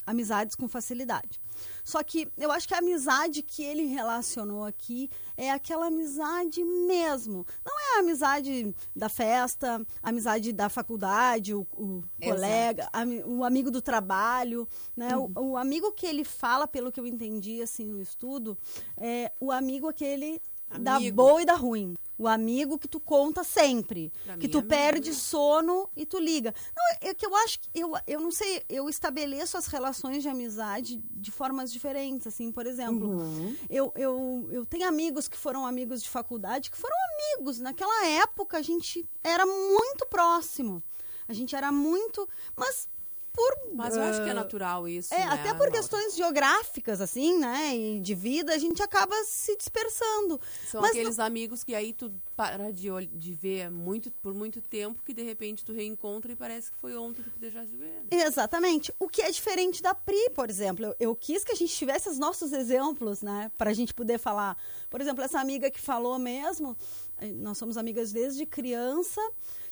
amizades 0.05 0.55
com 0.55 0.67
facilidade. 0.67 1.39
Só 1.83 2.01
que 2.03 2.27
eu 2.37 2.51
acho 2.51 2.67
que 2.67 2.73
a 2.73 2.79
amizade 2.79 3.41
que 3.43 3.61
ele 3.61 3.85
relacionou 3.85 4.63
aqui 4.63 5.09
é 5.37 5.51
aquela 5.51 5.87
amizade 5.87 6.63
mesmo. 6.63 7.45
Não 7.63 7.79
é 7.79 7.97
a 7.97 7.99
amizade 7.99 8.73
da 8.95 9.09
festa, 9.09 9.81
a 10.01 10.09
amizade 10.09 10.53
da 10.53 10.69
faculdade, 10.69 11.53
o, 11.53 11.67
o 11.73 12.03
colega, 12.23 12.89
ami- 12.93 13.23
o 13.25 13.43
amigo 13.43 13.69
do 13.69 13.81
trabalho, 13.81 14.67
né? 14.95 15.15
O, 15.15 15.31
o 15.51 15.57
amigo 15.57 15.91
que 15.91 16.05
ele 16.05 16.23
fala, 16.23 16.67
pelo 16.67 16.91
que 16.91 16.99
eu 16.99 17.05
entendi 17.05 17.61
assim 17.61 17.85
no 17.85 18.01
estudo, 18.01 18.57
é 18.97 19.31
o 19.39 19.51
amigo 19.51 19.87
aquele 19.87 20.41
da 20.79 20.95
Amigo. 20.95 21.15
boa 21.15 21.41
e 21.41 21.45
da 21.45 21.53
ruim. 21.53 21.95
O 22.17 22.27
amigo 22.27 22.77
que 22.77 22.87
tu 22.87 22.99
conta 22.99 23.43
sempre. 23.43 24.13
Que 24.39 24.47
tu 24.47 24.59
amigo, 24.59 24.69
perde 24.69 25.11
sono 25.11 25.89
e 25.95 26.05
tu 26.05 26.19
liga. 26.19 26.53
Não, 26.75 27.09
é 27.09 27.13
que 27.15 27.25
eu 27.25 27.35
acho 27.35 27.59
que 27.59 27.69
eu, 27.73 27.93
eu 28.05 28.19
não 28.19 28.29
sei, 28.29 28.61
eu 28.69 28.87
estabeleço 28.87 29.57
as 29.57 29.65
relações 29.65 30.21
de 30.21 30.29
amizade 30.29 31.01
de 31.09 31.31
formas 31.31 31.73
diferentes, 31.73 32.27
assim, 32.27 32.51
por 32.51 32.67
exemplo, 32.67 33.19
eu, 33.67 33.91
eu, 33.95 34.47
eu 34.51 34.65
tenho 34.67 34.87
amigos 34.87 35.27
que 35.27 35.37
foram 35.37 35.65
amigos 35.65 36.03
de 36.03 36.09
faculdade, 36.09 36.69
que 36.69 36.77
foram 36.77 36.95
amigos. 37.35 37.59
Naquela 37.59 38.05
época 38.05 38.57
a 38.57 38.61
gente 38.61 39.09
era 39.23 39.45
muito 39.45 40.05
próximo. 40.05 40.83
A 41.27 41.33
gente 41.33 41.55
era 41.55 41.71
muito, 41.71 42.27
mas 42.55 42.87
por 43.33 43.73
Mas 43.73 43.95
eu 43.95 44.03
acho 44.03 44.21
que 44.21 44.27
é 44.27 44.31
ah, 44.31 44.35
natural 44.35 44.87
isso. 44.87 45.13
é, 45.13 45.17
né, 45.17 45.25
até 45.25 45.49
por 45.49 45.59
Mauro? 45.59 45.71
questões 45.71 46.15
geográficas, 46.15 46.99
assim, 47.01 47.37
né? 47.39 47.75
E 47.75 47.99
de 47.99 48.13
vida, 48.13 48.53
a 48.53 48.57
gente 48.57 48.81
acaba 48.83 49.15
se 49.23 49.55
dispersando. 49.55 50.39
São 50.67 50.81
Mas 50.81 50.91
aqueles 50.91 51.19
amigos 51.19 51.63
que 51.63 51.73
aí 51.73 51.93
tu 51.93 52.11
para 52.35 52.71
de, 52.71 52.89
de 53.13 53.33
ver 53.33 53.69
muito, 53.69 54.11
por 54.11 54.33
muito 54.33 54.61
tempo, 54.61 55.01
que 55.03 55.13
de 55.13 55.21
repente 55.21 55.63
tu 55.63 55.73
reencontra 55.73 56.31
e 56.31 56.35
parece 56.35 56.71
que 56.71 56.77
foi 56.77 56.95
ontem 56.95 57.23
que 57.23 57.29
tu 57.29 57.39
deixaste 57.39 57.71
de 57.71 57.77
ver. 57.77 58.03
né? 58.11 58.23
Exatamente. 58.25 58.93
O 58.99 59.07
que 59.07 59.21
é 59.21 59.31
diferente 59.31 59.81
da 59.81 59.93
Pri, 59.95 60.29
por 60.31 60.49
exemplo. 60.49 60.85
Eu, 60.85 60.95
eu 60.99 61.15
quis 61.15 61.43
que 61.43 61.51
a 61.51 61.55
gente 61.55 61.73
tivesse 61.73 62.09
os 62.09 62.17
nossos 62.17 62.51
exemplos, 62.51 63.21
né? 63.21 63.51
Pra 63.57 63.73
gente 63.73 63.93
poder 63.93 64.17
falar. 64.17 64.57
Por 64.89 64.99
exemplo, 64.99 65.23
essa 65.23 65.39
amiga 65.39 65.69
que 65.71 65.79
falou 65.79 66.19
mesmo, 66.19 66.75
eh, 67.19 67.31
nós 67.31 67.57
somos 67.57 67.77
amigas 67.77 68.11
desde 68.11 68.45
criança. 68.45 69.21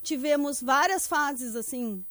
Tivemos 0.02 0.62
várias 0.62 1.08
fases, 1.08 1.56
assim, 1.58 2.06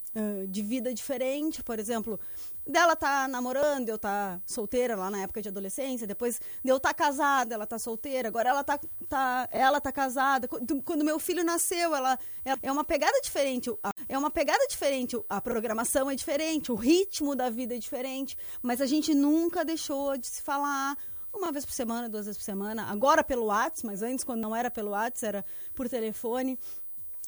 de 0.49 0.63
vida 0.63 0.93
diferente. 0.93 1.63
Por 1.63 1.79
exemplo, 1.79 2.19
dela 2.67 2.97
tá 2.97 3.29
namorando, 3.29 3.89
eu 3.89 3.99
tá 3.99 4.41
solteira 4.45 4.97
lá 4.97 5.11
na 5.11 5.21
época 5.23 5.41
de 5.43 5.49
adolescência, 5.49 6.07
depois 6.07 6.41
de 6.63 6.71
eu 6.71 6.79
tá 6.81 6.93
casada, 6.93 7.55
ela 7.55 7.67
tá 7.67 7.79
solteira, 7.79 8.29
agora 8.29 8.49
ela 8.49 8.65
tá, 8.65 8.79
tá 9.09 9.49
ela 9.51 9.81
tá 9.81 9.93
casada. 9.93 10.49
Quando, 10.85 11.05
meu 11.05 11.19
filho 11.19 11.45
nasceu, 11.45 11.95
ela, 11.95 12.19
ela- 12.45 12.59
é 12.63 12.71
uma 12.73 12.85
pegada 12.85 13.19
diferente, 13.23 13.71
é 14.09 14.19
uma 14.19 14.31
pegada 14.31 14.67
diferente, 14.69 15.17
a 15.29 15.41
programação 15.41 16.11
é 16.11 16.15
diferente, 16.15 16.73
o 16.73 16.75
ritmo 16.75 17.35
da 17.37 17.49
vida 17.51 17.75
é 17.75 17.79
diferente, 17.79 18.37
mas 18.63 18.81
a 18.81 18.87
gente 18.87 19.15
nunca 19.15 19.65
deixou 19.65 20.17
de 20.17 20.27
se 20.27 20.43
falar 20.43 20.97
uma 21.33 21.53
vez 21.53 21.65
por 21.65 21.73
semana, 21.73 22.09
duas 22.09 22.25
vezes 22.27 22.39
por 22.39 22.45
semana, 22.45 22.85
agora 22.91 23.23
pelo 23.23 23.45
WhatsApp, 23.47 23.87
mas 23.87 24.03
antes 24.03 24.25
quando 24.25 24.41
não 24.41 24.57
era 24.57 24.71
pelo 24.71 24.91
WhatsApp, 24.91 25.27
era 25.27 25.45
por 25.75 25.89
telefone. 25.89 26.59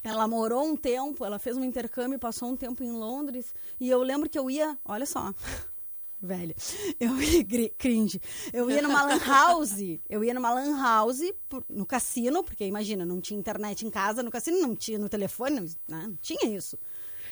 Ela 0.03 0.27
morou 0.27 0.65
um 0.65 0.77
tempo, 0.77 1.25
ela 1.25 1.39
fez 1.39 1.57
um 1.57 1.65
intercâmbio, 1.65 2.19
passou 2.19 2.49
um 2.51 2.57
tempo 2.57 2.83
em 2.83 2.91
Londres. 2.93 3.55
E 3.79 3.89
eu 3.89 4.03
lembro 4.03 4.29
que 4.29 4.39
eu 4.39 4.51
ia, 4.51 4.79
olha 4.85 5.05
só, 5.07 5.33
velha. 6.21 6.55
Eu 6.99 7.21
ia 7.21 7.45
cringe. 7.77 8.21
Eu 8.53 8.71
ia 8.71 8.83
numa 8.83 9.03
lan 9.03 9.19
house, 9.19 9.77
eu 10.09 10.23
ia 10.25 10.35
numa 10.35 10.53
lan 10.53 10.77
house 10.81 11.21
no 11.69 11.85
cassino, 11.87 12.43
porque 12.45 12.65
imagina, 12.65 13.05
não 13.05 13.21
tinha 13.21 13.39
internet 13.39 13.87
em 13.87 13.91
casa, 13.91 14.23
no 14.23 14.31
cassino 14.31 14.61
não 14.61 14.75
tinha 14.75 14.99
no 14.99 15.09
telefone, 15.09 15.57
não, 15.61 15.63
né, 15.99 16.07
não 16.09 16.17
tinha 16.17 16.47
isso. 16.47 16.79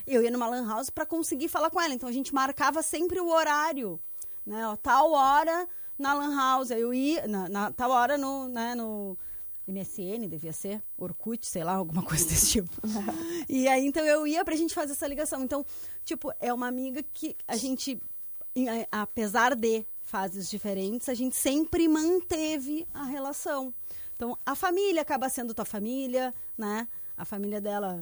Eu 0.06 0.22
ia 0.22 0.30
numa 0.30 0.48
lan 0.48 0.66
house 0.66 0.88
para 0.90 1.04
conseguir 1.04 1.48
falar 1.48 1.68
com 1.70 1.80
ela, 1.80 1.92
então 1.92 2.08
a 2.08 2.12
gente 2.12 2.34
marcava 2.34 2.82
sempre 2.82 3.20
o 3.20 3.28
horário, 3.28 4.00
né, 4.46 4.66
ó, 4.66 4.74
tal 4.76 5.12
hora 5.12 5.68
na 5.98 6.14
lan 6.14 6.34
house, 6.34 6.70
eu 6.70 6.94
ia 6.94 7.26
na, 7.26 7.48
na- 7.48 7.72
tal 7.72 7.90
hora 7.90 8.16
no, 8.16 8.48
né, 8.48 8.74
no 8.74 9.18
MSN, 9.68 10.26
devia 10.28 10.52
ser, 10.52 10.82
Orkut, 10.96 11.46
sei 11.46 11.62
lá, 11.62 11.74
alguma 11.74 12.02
coisa 12.04 12.26
desse 12.26 12.52
tipo. 12.52 12.70
e 13.48 13.68
aí, 13.68 13.86
então, 13.86 14.04
eu 14.04 14.26
ia 14.26 14.44
pra 14.44 14.56
gente 14.56 14.74
fazer 14.74 14.92
essa 14.92 15.06
ligação. 15.06 15.42
Então, 15.42 15.64
tipo, 16.04 16.32
é 16.40 16.52
uma 16.52 16.66
amiga 16.66 17.02
que 17.12 17.36
a 17.46 17.56
gente, 17.56 18.00
apesar 18.90 19.54
de 19.54 19.84
fases 20.00 20.48
diferentes, 20.48 21.08
a 21.08 21.14
gente 21.14 21.36
sempre 21.36 21.86
manteve 21.86 22.86
a 22.94 23.04
relação. 23.04 23.74
Então, 24.16 24.36
a 24.44 24.54
família 24.54 25.02
acaba 25.02 25.28
sendo 25.28 25.54
tua 25.54 25.64
família, 25.64 26.34
né? 26.56 26.88
A 27.16 27.24
família 27.24 27.60
dela, 27.60 28.00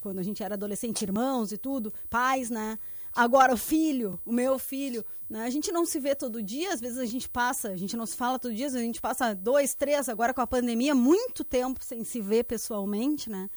quando 0.00 0.18
a 0.18 0.22
gente 0.22 0.42
era 0.42 0.54
adolescente, 0.54 1.02
irmãos 1.02 1.52
e 1.52 1.58
tudo, 1.58 1.92
pais, 2.08 2.48
né? 2.48 2.78
Agora 3.18 3.52
o 3.52 3.56
filho, 3.56 4.20
o 4.24 4.32
meu 4.32 4.60
filho, 4.60 5.04
né? 5.28 5.42
A 5.42 5.50
gente 5.50 5.72
não 5.72 5.84
se 5.84 5.98
vê 5.98 6.14
todo 6.14 6.40
dia, 6.40 6.72
às 6.72 6.80
vezes 6.80 6.98
a 6.98 7.04
gente 7.04 7.28
passa, 7.28 7.70
a 7.70 7.76
gente 7.76 7.96
não 7.96 8.06
se 8.06 8.16
fala 8.16 8.38
todo 8.38 8.54
dia, 8.54 8.68
a 8.68 8.70
gente 8.70 9.00
passa 9.00 9.34
dois, 9.34 9.74
três, 9.74 10.08
agora 10.08 10.32
com 10.32 10.40
a 10.40 10.46
pandemia, 10.46 10.94
muito 10.94 11.42
tempo 11.42 11.82
sem 11.82 12.04
se 12.04 12.20
ver 12.20 12.44
pessoalmente, 12.44 13.28
né? 13.28 13.50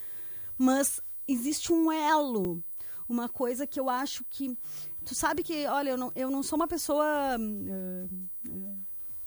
Mas 0.57 0.99
existe 1.27 1.71
um 1.71 1.91
elo, 1.91 2.63
uma 3.07 3.29
coisa 3.29 3.67
que 3.67 3.79
eu 3.79 3.87
acho 3.87 4.25
que. 4.31 4.57
Tu 5.05 5.13
sabe 5.13 5.43
que, 5.43 5.67
olha, 5.67 5.91
eu 5.91 5.97
não, 5.97 6.11
eu 6.15 6.31
não 6.31 6.41
sou 6.41 6.55
uma 6.55 6.67
pessoa. 6.67 7.05
eh, 7.37 8.07
eh, 8.47 8.75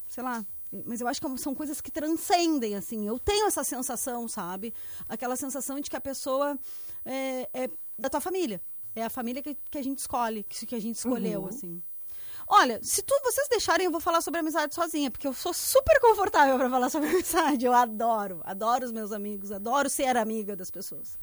sei 0.08 0.24
lá. 0.24 0.44
Mas 0.84 1.00
eu 1.00 1.06
acho 1.06 1.20
que 1.20 1.38
são 1.38 1.54
coisas 1.54 1.80
que 1.80 1.92
transcendem, 1.92 2.74
assim. 2.74 3.06
Eu 3.06 3.20
tenho 3.20 3.46
essa 3.46 3.62
sensação, 3.62 4.26
sabe? 4.26 4.74
Aquela 5.08 5.36
sensação 5.36 5.78
de 5.78 5.88
que 5.88 5.96
a 5.96 6.00
pessoa 6.00 6.58
é, 7.04 7.48
é 7.54 7.70
da 7.96 8.10
tua 8.10 8.20
família. 8.20 8.60
É 8.94 9.04
a 9.04 9.10
família 9.10 9.42
que, 9.42 9.56
que 9.70 9.78
a 9.78 9.82
gente 9.82 9.98
escolhe, 9.98 10.44
que, 10.44 10.66
que 10.66 10.74
a 10.74 10.80
gente 10.80 10.96
escolheu, 10.96 11.46
assim. 11.46 11.82
Olha, 12.46 12.78
se 12.82 13.02
tu, 13.02 13.14
vocês 13.24 13.48
deixarem, 13.48 13.86
eu 13.86 13.90
vou 13.90 14.00
falar 14.00 14.20
sobre 14.20 14.38
amizade 14.40 14.74
sozinha, 14.74 15.10
porque 15.10 15.26
eu 15.26 15.32
sou 15.32 15.52
super 15.54 15.98
confortável 16.00 16.56
para 16.58 16.68
falar 16.68 16.90
sobre 16.90 17.08
amizade. 17.14 17.64
Eu 17.64 17.72
adoro, 17.72 18.40
adoro 18.44 18.84
os 18.84 18.92
meus 18.92 19.12
amigos, 19.12 19.50
adoro 19.50 19.88
ser 19.88 20.16
amiga 20.16 20.54
das 20.54 20.70
pessoas. 20.70 21.18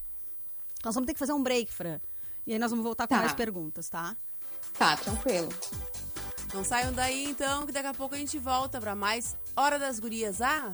Nós 0.84 0.96
vamos 0.96 1.06
ter 1.08 1.14
que 1.14 1.20
fazer 1.20 1.34
um 1.34 1.44
break, 1.44 1.72
Fran. 1.72 2.00
E 2.46 2.54
aí 2.54 2.60
nós 2.60 2.72
vamos 2.72 2.84
voltar 2.84 3.08
com 3.08 3.14
Tá. 3.14 3.22
mais 3.22 3.34
perguntas, 3.34 3.88
tá? 3.88 4.18
Tá, 4.78 4.98
tranquilo. 4.98 5.50
Não 6.54 6.64
saiam 6.64 6.92
daí, 6.92 7.24
então, 7.26 7.66
que 7.66 7.72
daqui 7.72 7.88
a 7.88 7.94
pouco 7.94 8.16
a 8.16 8.18
gente 8.18 8.38
volta 8.40 8.82
pra 8.82 8.96
mais 8.96 9.38
Hora 9.56 9.78
das 9.78 10.00
Gurias. 10.00 10.42
Ah, 10.42 10.74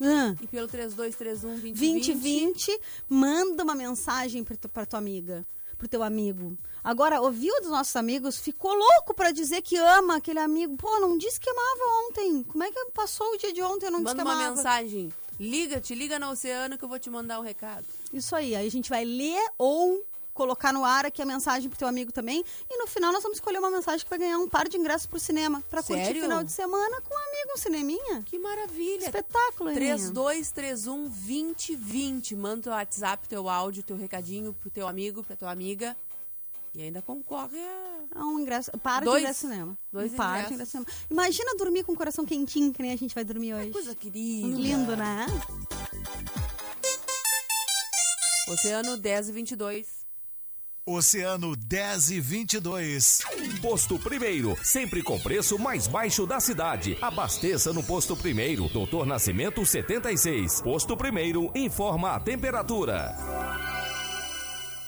Ah, 0.00 0.34
e 0.40 0.46
pelo 0.46 0.66
3231 0.66 1.50
2020. 1.60 2.06
2020, 2.14 2.80
manda 3.08 3.62
uma 3.62 3.74
mensagem 3.74 4.42
pra 4.42 4.86
tua 4.86 4.98
amiga, 4.98 5.46
pro 5.84 5.88
teu 5.88 6.02
amigo. 6.02 6.56
Agora, 6.82 7.20
ouviu 7.20 7.54
dos 7.60 7.70
nossos 7.70 7.94
amigos, 7.96 8.38
ficou 8.38 8.74
louco 8.74 9.14
pra 9.14 9.30
dizer 9.30 9.62
que 9.62 9.76
ama 9.76 10.16
aquele 10.16 10.38
amigo. 10.38 10.76
Pô, 10.76 10.98
não 10.98 11.16
disse 11.16 11.38
que 11.38 11.48
amava 11.48 12.08
ontem. 12.08 12.42
Como 12.42 12.64
é 12.64 12.70
que 12.70 12.86
passou 12.92 13.26
o 13.32 13.36
dia 13.38 13.52
de 13.52 13.62
ontem 13.62 13.86
e 13.86 13.88
eu 13.88 13.92
não 13.92 14.02
disse 14.02 14.16
Manda 14.16 14.22
que 14.22 14.28
uma 14.28 14.34
amava? 14.34 14.56
mensagem. 14.56 15.12
Liga, 15.38 15.80
te 15.80 15.94
liga 15.94 16.18
no 16.18 16.30
oceano 16.30 16.78
que 16.78 16.84
eu 16.84 16.88
vou 16.88 16.98
te 16.98 17.10
mandar 17.10 17.38
um 17.40 17.42
recado. 17.42 17.84
Isso 18.12 18.34
aí, 18.34 18.54
aí 18.54 18.66
a 18.66 18.70
gente 18.70 18.88
vai 18.88 19.04
ler 19.04 19.42
ou 19.58 20.04
colocar 20.34 20.72
no 20.72 20.84
ar 20.84 21.06
aqui 21.06 21.22
a 21.22 21.24
mensagem 21.24 21.70
pro 21.70 21.78
teu 21.78 21.86
amigo 21.88 22.12
também. 22.12 22.44
E 22.68 22.76
no 22.76 22.86
final 22.86 23.12
nós 23.12 23.22
vamos 23.22 23.38
escolher 23.38 23.58
uma 23.58 23.70
mensagem 23.70 24.04
que 24.04 24.10
vai 24.10 24.18
ganhar 24.18 24.38
um 24.38 24.48
par 24.48 24.68
de 24.68 24.76
ingressos 24.76 25.06
pro 25.06 25.18
cinema. 25.20 25.62
Pra 25.70 25.82
curtir 25.82 26.04
Sério? 26.04 26.22
final 26.22 26.42
de 26.44 26.52
semana 26.52 27.00
com 27.00 27.14
um 27.14 27.18
amigo, 27.18 27.52
um 27.54 27.56
cineminha. 27.56 28.22
Que 28.26 28.38
maravilha. 28.38 29.04
Espetáculo, 29.06 29.70
Aninha. 29.70 29.96
3231 29.96 31.04
2020. 31.08 32.36
Manda 32.36 32.62
teu 32.62 32.72
WhatsApp, 32.72 33.28
teu 33.28 33.48
áudio, 33.48 33.82
teu 33.82 33.96
recadinho 33.96 34.52
pro 34.52 34.68
teu 34.70 34.86
amigo, 34.88 35.22
pra 35.22 35.36
tua 35.36 35.50
amiga. 35.50 35.96
E 36.74 36.82
ainda 36.82 37.00
concorre 37.00 37.60
a. 37.60 37.94
Ah, 38.16 38.26
um 38.26 38.38
ingresso, 38.40 38.70
par 38.78 39.02
Dois- 39.02 39.16
de 39.18 39.22
ingresso 39.22 39.40
cinema. 39.40 39.78
dois 39.92 40.12
um 40.12 40.16
de 40.16 40.54
ingresso 40.54 40.70
cinema. 40.72 40.86
Imagina 41.10 41.54
dormir 41.56 41.84
com 41.84 41.92
o 41.92 41.96
coração 41.96 42.24
quentinho, 42.24 42.72
que 42.72 42.82
nem 42.82 42.92
a 42.92 42.96
gente 42.96 43.14
vai 43.14 43.24
dormir 43.24 43.54
hoje. 43.54 43.70
Coisa 43.70 43.94
querida. 43.94 44.46
Lindo, 44.48 44.96
né? 44.96 45.26
Oceano 48.48 48.96
10 48.96 49.28
e 49.28 49.32
22. 49.32 50.03
Oceano 50.86 51.56
10 51.56 52.10
e 52.10 52.20
22. 52.20 53.20
Posto 53.62 53.98
Primeiro, 53.98 54.54
sempre 54.62 55.02
com 55.02 55.18
preço 55.18 55.58
mais 55.58 55.86
baixo 55.86 56.26
da 56.26 56.38
cidade. 56.38 56.98
Abasteça 57.00 57.72
no 57.72 57.82
Posto 57.82 58.14
Primeiro, 58.14 58.68
Doutor 58.68 59.06
Nascimento 59.06 59.64
76. 59.64 60.60
Posto 60.60 60.94
Primeiro 60.94 61.50
informa 61.54 62.10
a 62.10 62.20
temperatura. 62.20 63.16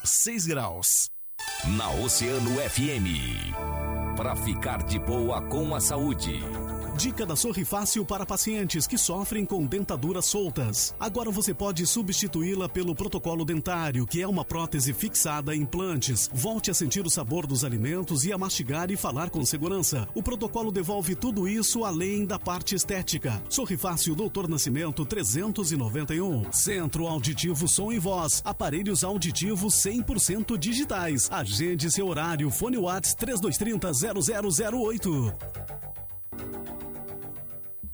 6 0.04 0.46
graus. 0.46 1.06
Na 1.78 1.90
Oceano 1.92 2.50
FM. 2.60 4.18
Para 4.18 4.36
ficar 4.36 4.82
de 4.82 4.98
boa 4.98 5.40
com 5.48 5.74
a 5.74 5.80
saúde. 5.80 6.42
Dica 6.96 7.26
da 7.26 7.36
Sorri 7.36 7.62
Fácil 7.62 8.06
para 8.06 8.24
pacientes 8.24 8.86
que 8.86 8.96
sofrem 8.96 9.44
com 9.44 9.66
dentaduras 9.66 10.24
soltas. 10.24 10.94
Agora 10.98 11.30
você 11.30 11.52
pode 11.52 11.86
substituí-la 11.86 12.70
pelo 12.70 12.94
protocolo 12.94 13.44
dentário, 13.44 14.06
que 14.06 14.22
é 14.22 14.26
uma 14.26 14.46
prótese 14.46 14.94
fixada 14.94 15.54
em 15.54 15.60
implantes. 15.60 16.30
Volte 16.32 16.70
a 16.70 16.74
sentir 16.74 17.04
o 17.04 17.10
sabor 17.10 17.46
dos 17.46 17.64
alimentos 17.64 18.24
e 18.24 18.32
a 18.32 18.38
mastigar 18.38 18.90
e 18.90 18.96
falar 18.96 19.28
com 19.28 19.44
segurança. 19.44 20.08
O 20.14 20.22
protocolo 20.22 20.72
devolve 20.72 21.14
tudo 21.14 21.46
isso 21.46 21.84
além 21.84 22.24
da 22.24 22.38
parte 22.38 22.74
estética. 22.74 23.42
Sorri 23.48 23.76
Fácil 23.76 24.14
Doutor 24.14 24.48
Nascimento 24.48 25.04
391. 25.04 26.50
Centro 26.50 27.06
Auditivo 27.06 27.68
Som 27.68 27.92
e 27.92 27.98
Voz. 27.98 28.40
Aparelhos 28.42 29.04
auditivos 29.04 29.74
100% 29.74 30.56
digitais. 30.56 31.28
Agende 31.30 31.90
seu 31.90 32.06
horário. 32.06 32.50
Fone 32.50 32.78
Whats 32.78 33.12
3230 33.14 33.92
0008. 34.72 35.66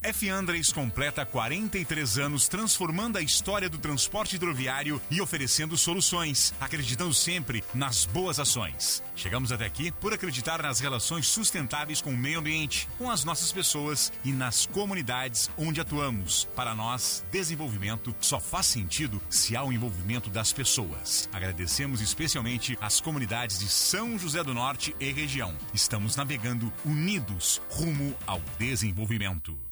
F. 0.05 0.29
Andres 0.29 0.73
completa 0.73 1.25
43 1.25 2.19
anos 2.19 2.49
transformando 2.49 3.19
a 3.19 3.23
história 3.23 3.69
do 3.69 3.79
transporte 3.79 4.35
hidroviário 4.35 5.01
e 5.09 5.21
oferecendo 5.21 5.79
soluções, 5.79 6.53
acreditando 6.61 7.15
sempre 7.15 7.63
nas 7.73 8.05
boas 8.05 8.41
ações. 8.41 9.01
Chegamos 9.15 9.53
até 9.53 9.65
aqui 9.65 9.93
por 9.93 10.13
acreditar 10.13 10.61
nas 10.61 10.81
relações 10.81 11.29
sustentáveis 11.29 12.01
com 12.01 12.11
o 12.11 12.17
meio 12.17 12.41
ambiente, 12.41 12.89
com 12.99 13.09
as 13.11 13.25
nossas 13.25 13.53
pessoas 13.53 14.13
e 14.25 14.33
nas 14.33 14.67
comunidades 14.67 15.49
onde 15.57 15.81
atuamos. 15.81 16.49
Para 16.57 16.75
nós, 16.75 17.25
desenvolvimento 17.31 18.13
só 18.19 18.41
faz 18.41 18.67
sentido 18.67 19.23
se 19.31 19.57
há 19.57 19.63
o 19.63 19.73
envolvimento 19.73 20.29
das 20.29 20.53
pessoas. 20.53 21.29
Agradecemos 21.33 22.01
especialmente 22.01 22.77
as 22.81 23.01
comunidades 23.01 23.61
de 23.61 23.69
São 23.69 24.19
José 24.19 24.43
do 24.43 24.53
Norte 24.53 24.97
e 24.99 25.13
região. 25.13 25.55
Estamos 25.73 26.17
navegando 26.17 26.73
unidos 26.85 27.63
rumo 27.71 28.17
ao 28.27 28.41
desenvolvimento. 28.59 29.72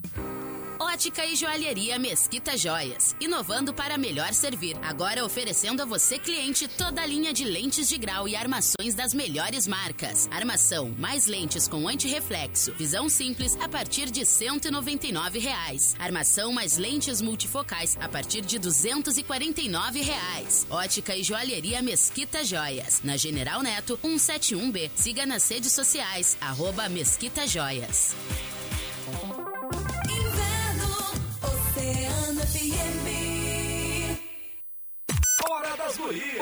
Ótica 0.81 1.23
e 1.23 1.35
Joalheria 1.35 1.99
Mesquita 1.99 2.57
Joias. 2.57 3.15
Inovando 3.19 3.71
para 3.71 3.99
melhor 3.99 4.33
servir. 4.33 4.75
Agora 4.81 5.23
oferecendo 5.23 5.83
a 5.83 5.85
você, 5.85 6.17
cliente, 6.17 6.67
toda 6.67 7.03
a 7.03 7.05
linha 7.05 7.31
de 7.31 7.43
lentes 7.43 7.87
de 7.87 7.99
grau 7.99 8.27
e 8.27 8.35
armações 8.35 8.95
das 8.95 9.13
melhores 9.13 9.67
marcas. 9.67 10.27
Armação 10.31 10.91
mais 10.97 11.27
lentes 11.27 11.67
com 11.67 11.87
antirreflexo. 11.87 12.73
Visão 12.73 13.07
simples 13.09 13.55
a 13.61 13.69
partir 13.69 14.09
de 14.09 14.25
199 14.25 15.37
reais. 15.37 15.95
Armação 15.99 16.51
mais 16.51 16.77
lentes 16.77 17.21
multifocais 17.21 17.95
a 18.01 18.09
partir 18.09 18.41
de 18.41 18.57
249 18.57 20.01
reais. 20.01 20.65
Ótica 20.67 21.15
e 21.15 21.23
Joalheria 21.23 21.79
Mesquita 21.83 22.43
Joias. 22.43 23.01
Na 23.03 23.17
General 23.17 23.61
Neto 23.61 23.99
171B. 24.03 24.89
Siga 24.95 25.27
nas 25.27 25.47
redes 25.47 25.73
sociais. 25.73 26.35
Arroba 26.41 26.89
Mesquita 26.89 27.45
Joias. 27.45 28.15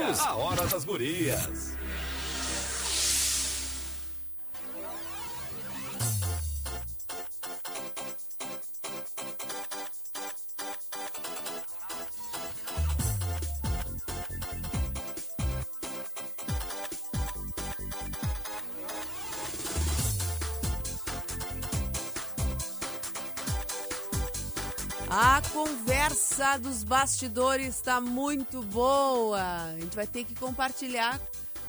Gurias. 0.10 0.20
A 0.26 0.36
Hora 0.36 0.66
das 0.66 0.86
Gurias. 0.86 1.79
A 25.10 25.42
conversa 25.52 26.58
dos 26.60 26.84
bastidores 26.84 27.76
está 27.76 28.00
muito 28.00 28.62
boa. 28.62 29.42
A 29.42 29.80
gente 29.80 29.96
vai 29.96 30.06
ter 30.06 30.24
que 30.24 30.36
compartilhar 30.36 31.20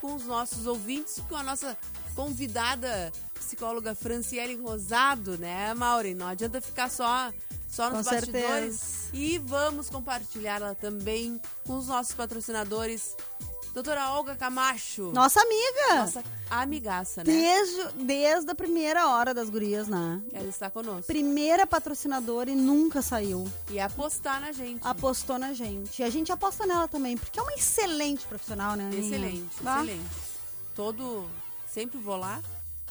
com 0.01 0.15
os 0.15 0.25
nossos 0.25 0.67
ouvintes, 0.67 1.23
com 1.29 1.37
a 1.37 1.43
nossa 1.43 1.77
convidada 2.15 3.11
psicóloga 3.35 3.95
Franciele 3.95 4.57
Rosado, 4.57 5.39
né, 5.39 5.73
Maureen? 5.73 6.15
Não 6.15 6.27
adianta 6.27 6.61
ficar 6.61 6.91
só 6.91 7.33
só 7.67 7.89
nos 7.89 8.07
Com 8.07 8.15
bastidores. 8.15 8.77
certeza. 8.77 9.11
E 9.15 9.39
vamos 9.39 9.89
compartilhá-la 9.89 10.75
também 10.75 11.41
com 11.65 11.79
os 11.79 11.87
nossos 11.87 12.13
patrocinadores. 12.13 13.17
Doutora 13.73 14.11
Olga 14.11 14.35
Camacho. 14.35 15.13
Nossa 15.13 15.41
amiga! 15.41 15.95
Nossa 16.01 16.25
amigaça, 16.51 17.23
né? 17.23 17.33
Desde, 17.33 18.05
desde 18.05 18.51
a 18.51 18.55
primeira 18.55 19.09
hora 19.09 19.33
das 19.33 19.49
gurias, 19.49 19.87
né? 19.87 20.21
Ela 20.33 20.49
está 20.49 20.69
conosco. 20.69 21.07
Primeira 21.07 21.67
patrocinadora 21.67 22.51
e 22.51 22.57
nunca 22.57 23.01
saiu. 23.01 23.49
E 23.71 23.79
apostar 23.79 24.41
na 24.41 24.51
gente. 24.51 24.81
Apostou 24.85 25.39
na 25.39 25.53
gente. 25.53 26.03
E 26.03 26.05
a 26.05 26.11
gente 26.11 26.33
aposta 26.33 26.67
nela 26.67 26.89
também, 26.89 27.17
porque 27.17 27.39
é 27.39 27.43
uma 27.43 27.55
excelente 27.55 28.27
profissional, 28.27 28.75
né, 28.75 28.87
Aninha? 28.87 29.01
Excelente, 29.17 29.63
Bah. 29.63 29.83
excelente. 29.85 30.11
Todo. 30.75 31.31
Sempre 31.73 31.99
vou 31.99 32.17
lá 32.17 32.43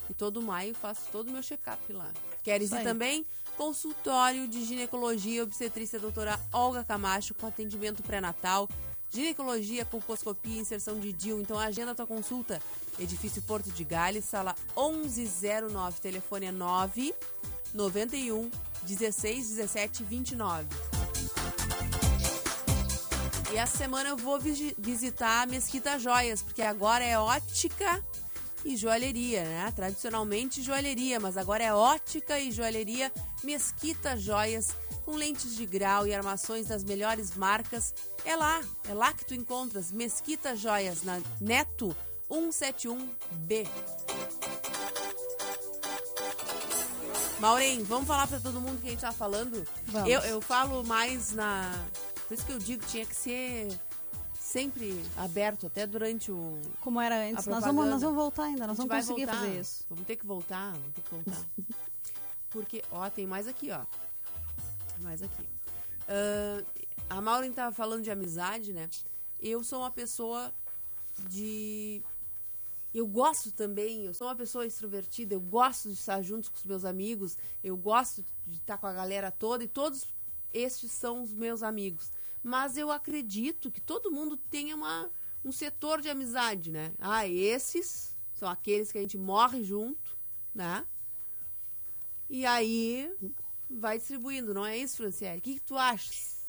e 0.09 0.13
todo 0.13 0.41
maio 0.41 0.73
faço 0.73 1.01
todo 1.11 1.27
o 1.27 1.31
meu 1.31 1.43
check-up 1.43 1.91
lá. 1.91 2.07
Queres 2.41 2.71
ir 2.71 2.81
também? 2.81 3.25
Consultório 3.57 4.47
de 4.47 4.63
ginecologia 4.63 5.39
e 5.39 5.41
obstetrícia 5.41 5.99
doutora 5.99 6.39
Olga 6.53 6.81
Camacho 6.85 7.33
com 7.33 7.45
atendimento 7.45 8.01
pré-natal, 8.01 8.69
ginecologia, 9.09 9.85
colposcopia, 9.85 10.59
inserção 10.61 10.99
de 10.99 11.11
DIL. 11.11 11.39
Então 11.41 11.57
agenda 11.59 11.91
a 11.91 11.95
tua 11.95 12.07
consulta. 12.07 12.61
Edifício 12.99 13.41
Porto 13.41 13.71
de 13.71 13.83
Gales, 13.83 14.25
sala 14.25 14.55
1109, 14.77 15.99
telefone 16.01 16.45
é 16.47 16.51
9 16.51 17.13
91 17.73 18.49
16 18.83 19.49
17 19.49 20.03
29. 20.03 20.67
E 23.51 23.57
essa 23.57 23.77
semana 23.77 24.09
eu 24.09 24.17
vou 24.17 24.39
visi- 24.39 24.75
visitar 24.77 25.41
a 25.43 25.45
Mesquita 25.45 25.97
Joias, 25.97 26.41
porque 26.41 26.61
agora 26.61 27.03
é 27.03 27.17
ótica 27.17 28.03
e 28.63 28.75
joalheria, 28.75 29.43
né? 29.43 29.73
Tradicionalmente 29.75 30.61
joalheria, 30.61 31.19
mas 31.19 31.35
agora 31.37 31.63
é 31.63 31.73
ótica 31.73 32.39
e 32.39 32.51
joalheria 32.51 33.11
Mesquita 33.43 34.15
Joias, 34.17 34.69
com 35.09 35.15
lentes 35.15 35.55
de 35.55 35.65
grau 35.65 36.05
e 36.05 36.13
armações 36.13 36.67
das 36.67 36.83
melhores 36.83 37.35
marcas. 37.35 37.95
É 38.23 38.35
lá, 38.35 38.61
é 38.87 38.93
lá 38.93 39.11
que 39.11 39.25
tu 39.25 39.33
encontras 39.33 39.91
Mesquita 39.91 40.55
Joias, 40.55 41.01
na 41.01 41.19
Neto 41.41 41.95
171B. 42.29 43.67
Maureen, 47.39 47.81
vamos 47.85 48.07
falar 48.07 48.27
pra 48.27 48.39
todo 48.39 48.61
mundo 48.61 48.79
que 48.79 48.87
a 48.87 48.91
gente 48.91 49.01
tá 49.01 49.11
falando? 49.11 49.65
Vamos. 49.87 50.07
Eu, 50.07 50.19
eu 50.21 50.41
falo 50.41 50.83
mais 50.83 51.31
na. 51.31 51.73
Por 52.27 52.35
isso 52.35 52.45
que 52.45 52.51
eu 52.51 52.59
digo 52.59 52.83
que 52.83 52.91
tinha 52.91 53.05
que 53.05 53.15
ser 53.15 53.67
sempre 54.39 55.03
aberto, 55.17 55.65
até 55.65 55.87
durante 55.87 56.31
o. 56.31 56.59
Como 56.81 57.01
era 57.01 57.27
antes. 57.27 57.47
Nós 57.47 57.65
vamos, 57.65 57.87
nós 57.87 58.01
vamos 58.03 58.15
voltar 58.15 58.43
ainda, 58.43 58.67
nós 58.67 58.77
vamos 58.77 58.93
conseguir 58.93 59.25
voltar. 59.25 59.41
fazer 59.41 59.59
isso. 59.59 59.85
Vamos 59.89 60.05
ter 60.05 60.17
que 60.17 60.25
voltar, 60.27 60.71
vamos 60.73 60.93
ter 60.93 61.01
que 61.01 61.09
voltar. 61.09 61.45
Porque, 62.51 62.83
ó, 62.91 63.09
tem 63.09 63.25
mais 63.25 63.47
aqui, 63.47 63.71
ó. 63.71 63.81
Mais 65.01 65.21
aqui. 65.21 65.43
Ah, 66.07 66.63
a 67.09 67.21
Maureen 67.21 67.51
tava 67.51 67.73
falando 67.75 68.03
de 68.03 68.11
amizade, 68.11 68.73
né? 68.73 68.89
Eu 69.39 69.63
sou 69.63 69.79
uma 69.79 69.91
pessoa 69.91 70.53
de. 71.29 72.03
Eu 72.93 73.07
gosto 73.07 73.51
também, 73.51 74.05
eu 74.05 74.13
sou 74.13 74.27
uma 74.27 74.35
pessoa 74.35 74.65
extrovertida, 74.65 75.35
eu 75.35 75.41
gosto 75.41 75.89
de 75.89 75.93
estar 75.93 76.21
junto 76.23 76.51
com 76.51 76.57
os 76.57 76.65
meus 76.65 76.83
amigos, 76.83 77.37
eu 77.63 77.77
gosto 77.77 78.25
de 78.47 78.57
estar 78.57 78.79
com 78.79 78.87
a 78.87 78.93
galera 78.93 79.29
toda 79.29 79.63
e 79.63 79.67
todos 79.67 80.07
estes 80.51 80.91
são 80.91 81.21
os 81.21 81.33
meus 81.33 81.61
amigos. 81.61 82.11
Mas 82.41 82.77
eu 82.77 82.89
acredito 82.89 83.69
que 83.71 83.79
todo 83.79 84.11
mundo 84.11 84.35
tenha 84.37 84.75
uma, 84.75 85.11
um 85.45 85.51
setor 85.51 86.01
de 86.01 86.09
amizade, 86.09 86.71
né? 86.71 86.93
Ah, 86.97 87.27
esses 87.27 88.17
são 88.33 88.49
aqueles 88.49 88.91
que 88.91 88.97
a 88.97 89.01
gente 89.01 89.17
morre 89.17 89.63
junto, 89.63 90.17
né? 90.53 90.85
E 92.27 92.45
aí 92.45 93.11
vai 93.69 93.97
distribuindo, 93.97 94.53
não 94.53 94.65
é 94.65 94.77
isso, 94.77 94.97
Franciele? 94.97 95.39
O 95.39 95.41
que, 95.41 95.53
que 95.55 95.61
tu 95.61 95.77
achas? 95.77 96.39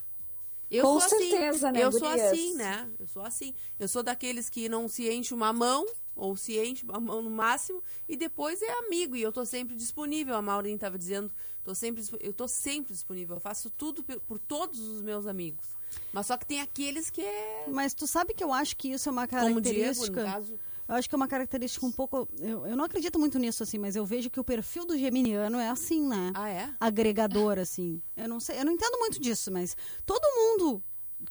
Eu 0.71 0.85
Com 0.85 1.01
sou 1.01 1.19
assim. 1.19 1.31
certeza, 1.31 1.73
né, 1.73 1.83
Eu 1.83 1.91
sou 1.91 2.01
gurias? 2.09 2.33
assim, 2.33 2.55
né? 2.55 2.89
Eu 2.99 3.07
sou 3.09 3.23
assim. 3.23 3.53
Eu 3.79 3.89
sou 3.89 4.03
daqueles 4.05 4.49
que 4.49 4.69
não 4.69 4.89
se 4.89 5.11
enche 5.11 5.35
uma 5.35 5.53
mão, 5.53 5.85
ou 6.15 6.37
se 6.37 6.57
enche 6.61 6.85
uma 6.85 7.01
mão 7.01 7.21
no 7.23 7.31
máximo, 7.31 7.83
e 8.09 8.17
depois 8.17 8.63
é 8.63 8.71
amigo. 8.79 9.17
E 9.17 9.23
eu 9.23 9.33
tô 9.33 9.45
sempre 9.45 9.75
disponível. 9.75 10.37
A 10.37 10.43
Maureen 10.43 10.77
estava 10.77 10.97
dizendo, 10.97 11.31
tô 11.65 11.75
sempre, 11.75 12.05
eu 12.21 12.33
tô 12.33 12.47
sempre 12.47 12.93
disponível. 12.93 13.35
Eu 13.37 13.41
faço 13.41 13.69
tudo 13.71 14.05
por 14.05 14.39
todos 14.39 14.79
os 14.79 15.03
meus 15.03 15.27
amigos. 15.27 15.67
Mas 16.13 16.27
só 16.27 16.37
que 16.37 16.47
tem 16.47 16.61
aqueles 16.61 17.11
que 17.11 17.21
é. 17.21 17.65
Mas 17.69 17.93
tu 17.93 18.07
sabe 18.07 18.33
que 18.33 18.45
eu 18.45 18.53
acho 18.53 18.77
que 18.77 18.93
isso 18.93 19.09
é 19.09 19.13
uma 19.13 19.27
Como 19.27 19.41
o 19.59 19.61
Diego, 19.61 19.65
característica. 19.65 20.21
no 20.25 20.33
caso. 20.33 20.59
Eu 20.91 20.97
acho 20.97 21.09
que 21.09 21.15
é 21.15 21.17
uma 21.17 21.29
característica 21.29 21.87
um 21.87 21.93
pouco. 21.93 22.29
Eu, 22.41 22.67
eu 22.67 22.77
não 22.77 22.85
acredito 22.85 23.17
muito 23.17 23.39
nisso, 23.39 23.63
assim, 23.63 23.79
mas 23.79 23.95
eu 23.95 24.05
vejo 24.05 24.29
que 24.29 24.41
o 24.41 24.45
perfil 24.45 24.85
do 24.85 24.99
geminiano 24.99 25.57
é 25.61 25.69
assim, 25.69 26.05
né? 26.05 26.33
Ah, 26.35 26.49
é? 26.49 26.69
Agregador, 26.81 27.61
assim. 27.61 28.03
Eu 28.17 28.29
não 28.29 28.41
sei, 28.41 28.59
eu 28.59 28.65
não 28.65 28.73
entendo 28.73 28.99
muito 28.99 29.21
disso, 29.21 29.53
mas 29.53 29.77
todo 30.05 30.21
mundo 30.35 30.83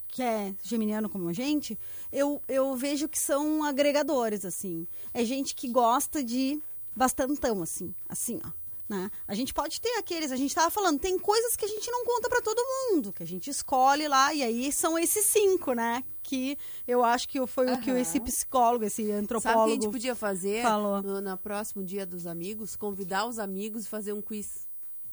que 0.07 0.23
é 0.23 0.55
geminiano 0.63 1.09
como 1.09 1.27
a 1.27 1.33
gente, 1.33 1.77
eu, 2.09 2.41
eu 2.47 2.73
vejo 2.77 3.09
que 3.09 3.19
são 3.19 3.61
agregadores, 3.65 4.45
assim. 4.45 4.87
É 5.13 5.25
gente 5.25 5.53
que 5.53 5.67
gosta 5.67 6.23
de 6.23 6.61
bastantão, 6.95 7.61
assim. 7.61 7.93
Assim, 8.07 8.39
ó. 8.45 8.51
Né? 8.89 9.11
A 9.27 9.35
gente 9.35 9.53
pode 9.53 9.79
ter 9.79 9.99
aqueles, 9.99 10.31
a 10.31 10.35
gente 10.35 10.53
tava 10.55 10.71
falando, 10.71 10.99
tem 10.99 11.19
coisas 11.19 11.55
que 11.55 11.63
a 11.63 11.67
gente 11.67 11.91
não 11.91 12.03
conta 12.03 12.27
pra 12.27 12.41
todo 12.41 12.59
mundo, 12.59 13.13
que 13.13 13.21
a 13.21 13.25
gente 13.27 13.47
escolhe 13.47 14.07
lá, 14.07 14.33
e 14.33 14.41
aí 14.41 14.71
são 14.71 14.97
esses 14.97 15.25
cinco, 15.25 15.73
né? 15.73 16.03
Que 16.23 16.57
eu 16.87 17.03
acho 17.03 17.29
que 17.29 17.45
foi 17.45 17.71
o 17.71 17.79
que 17.79 17.91
esse 17.91 18.19
psicólogo, 18.19 18.83
esse 18.83 19.03
Sabe 19.03 19.09
o 19.09 19.13
que 19.13 19.19
a 19.19 19.21
antropólogo 19.23 19.69
gente 19.83 19.91
podia 19.91 20.15
fazer 20.15 20.63
falou. 20.63 21.03
no, 21.03 21.21
no 21.21 21.37
próximo 21.37 21.83
dia 21.83 22.03
dos 22.03 22.25
amigos? 22.25 22.75
Convidar 22.75 23.27
os 23.27 23.37
amigos 23.37 23.85
e 23.85 23.89
fazer 23.89 24.11
um 24.11 24.23
quiz. 24.23 24.67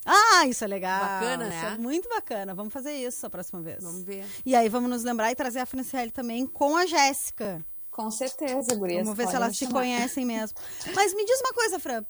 Ah, 0.07 0.47
isso 0.47 0.65
é 0.65 0.69
legal. 0.69 1.01
Bacana, 1.01 1.49
Isso 1.49 1.57
né? 1.65 1.75
é 1.75 1.79
muito 1.79 2.09
bacana. 2.09 2.55
Vamos 2.55 2.73
fazer 2.73 2.93
isso 2.93 3.27
a 3.27 3.31
próxima 3.31 3.61
vez. 3.61 3.83
Vamos 3.83 4.05
ver. 4.05 4.25
E 4.47 4.55
aí 4.55 4.69
vamos 4.69 4.89
nos 4.89 5.03
lembrar 5.03 5.33
e 5.33 5.35
trazer 5.35 5.59
a 5.59 5.67
Franciele 5.67 6.13
também 6.13 6.47
com 6.47 6.77
a 6.77 6.87
Jéssica. 6.87 7.63
Com 7.91 8.11
certeza, 8.11 8.75
gurias. 8.75 9.03
Vamos 9.03 9.17
ver 9.19 9.27
se 9.27 9.35
elas 9.35 9.57
se 9.57 9.67
conhecem 9.67 10.25
mesmo. 10.25 10.57
Mas 10.95 11.13
me 11.13 11.25
diz 11.25 11.41
uma 11.41 11.53
coisa, 11.53 11.79
Fran. 11.81 12.05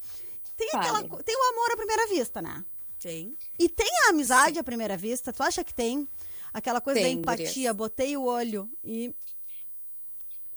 Tem, 0.57 0.69
Fale. 0.71 0.87
aquela, 0.87 1.23
tem 1.23 1.37
o 1.37 1.53
amor 1.53 1.73
à 1.73 1.77
primeira 1.77 2.07
vista, 2.07 2.41
né? 2.41 2.65
Tem. 2.99 3.37
E 3.59 3.69
tem 3.69 3.91
a 4.07 4.11
amizade 4.11 4.59
à 4.59 4.65
primeira 4.65 4.97
vista? 4.97 5.33
Tu 5.33 5.43
acha 5.43 5.63
que 5.63 5.75
tem? 5.75 6.09
Aquela 6.53 6.81
coisa 6.81 7.01
da 7.01 7.07
Tem, 7.07 7.19
empatia, 7.19 7.47
gurias. 7.47 7.77
botei 7.77 8.17
o 8.17 8.25
olho 8.25 8.71
e. 8.83 9.15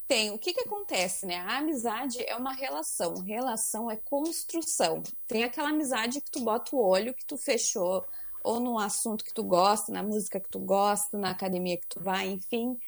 Tem. 0.07 0.31
O 0.31 0.39
que 0.39 0.53
que 0.53 0.61
acontece, 0.61 1.25
né? 1.25 1.37
A 1.37 1.57
amizade 1.57 2.23
é 2.23 2.35
uma 2.35 2.53
relação. 2.53 3.15
Relação 3.19 3.91
é 3.91 3.97
construção. 3.97 5.03
Tem 5.27 5.43
aquela 5.43 5.69
amizade 5.69 6.21
que 6.21 6.31
tu 6.31 6.39
bota 6.39 6.75
o 6.75 6.79
olho, 6.79 7.13
que 7.13 7.25
tu 7.25 7.37
fechou, 7.37 8.05
ou 8.43 8.59
num 8.59 8.79
assunto 8.79 9.23
que 9.23 9.33
tu 9.33 9.43
gosta, 9.43 9.91
na 9.91 10.01
música 10.01 10.39
que 10.39 10.49
tu 10.49 10.59
gosta, 10.59 11.17
na 11.17 11.31
academia 11.31 11.77
que 11.77 11.87
tu 11.87 12.01
vai, 12.01 12.29
enfim. 12.29 12.79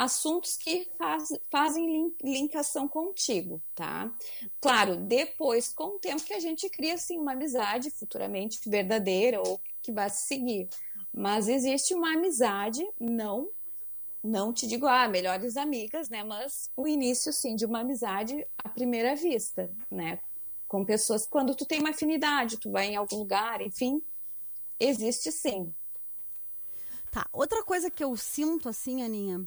Assuntos 0.00 0.56
que 0.56 0.86
faz- 0.96 1.36
fazem 1.50 1.84
lin- 1.86 2.14
linkação 2.22 2.86
contigo, 2.86 3.60
tá? 3.74 4.12
Claro, 4.60 4.94
depois, 4.94 5.72
com 5.72 5.96
o 5.96 5.98
tempo 5.98 6.22
que 6.22 6.34
a 6.34 6.38
gente 6.38 6.68
cria, 6.68 6.94
assim, 6.94 7.18
uma 7.18 7.32
amizade 7.32 7.90
futuramente 7.90 8.60
verdadeira 8.70 9.40
ou 9.40 9.60
que 9.82 9.90
vai 9.90 10.08
se 10.08 10.28
seguir. 10.28 10.68
Mas 11.12 11.48
existe 11.48 11.94
uma 11.94 12.14
amizade 12.14 12.88
não 13.00 13.50
não 14.22 14.52
te 14.52 14.66
digo, 14.66 14.86
ah, 14.86 15.08
melhores 15.08 15.56
amigas, 15.56 16.08
né? 16.08 16.22
Mas 16.22 16.70
o 16.76 16.86
início, 16.86 17.32
sim, 17.32 17.56
de 17.56 17.64
uma 17.64 17.80
amizade 17.80 18.44
à 18.62 18.68
primeira 18.68 19.16
vista, 19.16 19.70
né? 19.90 20.20
Com 20.66 20.84
pessoas, 20.84 21.26
quando 21.26 21.54
tu 21.54 21.64
tem 21.64 21.80
uma 21.80 21.90
afinidade, 21.90 22.58
tu 22.58 22.70
vai 22.70 22.86
em 22.88 22.96
algum 22.96 23.16
lugar, 23.16 23.60
enfim, 23.62 24.02
existe 24.78 25.32
sim. 25.32 25.72
Tá. 27.10 27.26
Outra 27.32 27.64
coisa 27.64 27.90
que 27.90 28.04
eu 28.04 28.14
sinto 28.16 28.68
assim, 28.68 29.02
Aninha. 29.02 29.44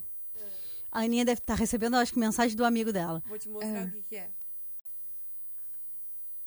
A 0.92 1.00
Aninha 1.00 1.24
deve 1.24 1.40
estar 1.40 1.56
recebendo, 1.56 1.96
acho 1.96 2.12
que, 2.12 2.20
mensagem 2.20 2.56
do 2.56 2.66
amigo 2.66 2.92
dela. 2.92 3.24
Vou 3.26 3.40
te 3.40 3.48
mostrar 3.48 3.86
o 3.86 3.92
que, 3.92 4.02
que 4.02 4.16
é. 4.18 4.30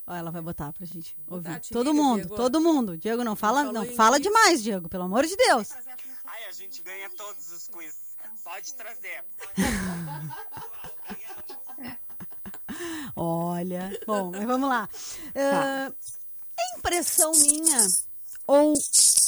Ó, 0.06 0.14
ela 0.14 0.30
vai 0.30 0.42
botar 0.42 0.70
pra 0.72 0.84
gente 0.84 1.16
botar, 1.26 1.52
ouvir. 1.54 1.60
Todo 1.70 1.90
liga, 1.92 2.02
mundo, 2.02 2.20
Diego. 2.20 2.36
todo 2.36 2.60
mundo. 2.60 2.98
Diego, 2.98 3.24
não 3.24 3.34
fala, 3.34 3.72
não 3.72 3.86
fala 3.86 4.20
demais, 4.20 4.62
Diego, 4.62 4.86
pelo 4.86 5.04
amor 5.04 5.24
de 5.24 5.34
Deus. 5.34 5.70
Ai, 6.26 6.44
a 6.46 6.52
gente 6.52 6.82
ganha 6.82 7.08
todos 7.10 7.50
os 7.52 7.68
quiz. 7.68 8.14
Pode 8.42 8.74
trazer. 8.74 9.24
Olha. 13.16 13.98
Bom, 14.06 14.30
mas 14.30 14.44
vamos 14.44 14.68
lá. 14.68 14.86
Ah, 15.34 15.90
é 16.58 16.78
impressão 16.78 17.32
minha, 17.32 17.86
ou 18.46 18.74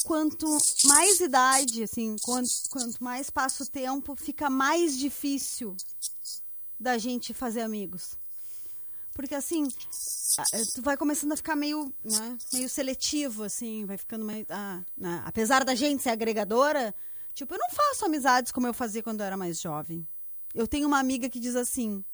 quanto 0.06 0.46
mais 0.84 1.18
idade, 1.18 1.82
assim, 1.82 2.14
quanto, 2.22 2.48
quanto 2.70 3.02
mais 3.02 3.28
passa 3.28 3.64
o 3.64 3.66
tempo, 3.66 4.14
fica 4.14 4.48
mais 4.48 4.96
difícil 4.96 5.76
da 6.78 6.96
gente 6.96 7.34
fazer 7.34 7.62
amigos. 7.62 8.16
Porque 9.12 9.34
assim, 9.34 9.66
eh, 10.52 10.62
tu 10.76 10.80
vai 10.82 10.96
começando 10.96 11.32
a 11.32 11.36
ficar 11.36 11.56
meio, 11.56 11.92
né, 12.04 12.38
meio 12.52 12.68
seletivo, 12.68 13.42
assim, 13.42 13.84
vai 13.84 13.96
ficando 13.96 14.24
meio. 14.24 14.46
ah, 14.48 14.80
né, 14.96 15.22
Apesar 15.26 15.64
da 15.64 15.74
gente 15.74 16.04
ser 16.04 16.10
agregadora, 16.10 16.94
tipo, 17.34 17.52
eu 17.52 17.58
não 17.58 17.70
faço 17.70 18.04
amizades 18.04 18.52
como 18.52 18.68
eu 18.68 18.74
fazia 18.74 19.02
quando 19.02 19.22
eu 19.22 19.26
era 19.26 19.36
mais 19.36 19.60
jovem. 19.60 20.06
Eu 20.54 20.68
tenho 20.68 20.86
uma 20.86 21.00
amiga 21.00 21.28
que 21.28 21.40
diz 21.40 21.56
assim: 21.56 22.04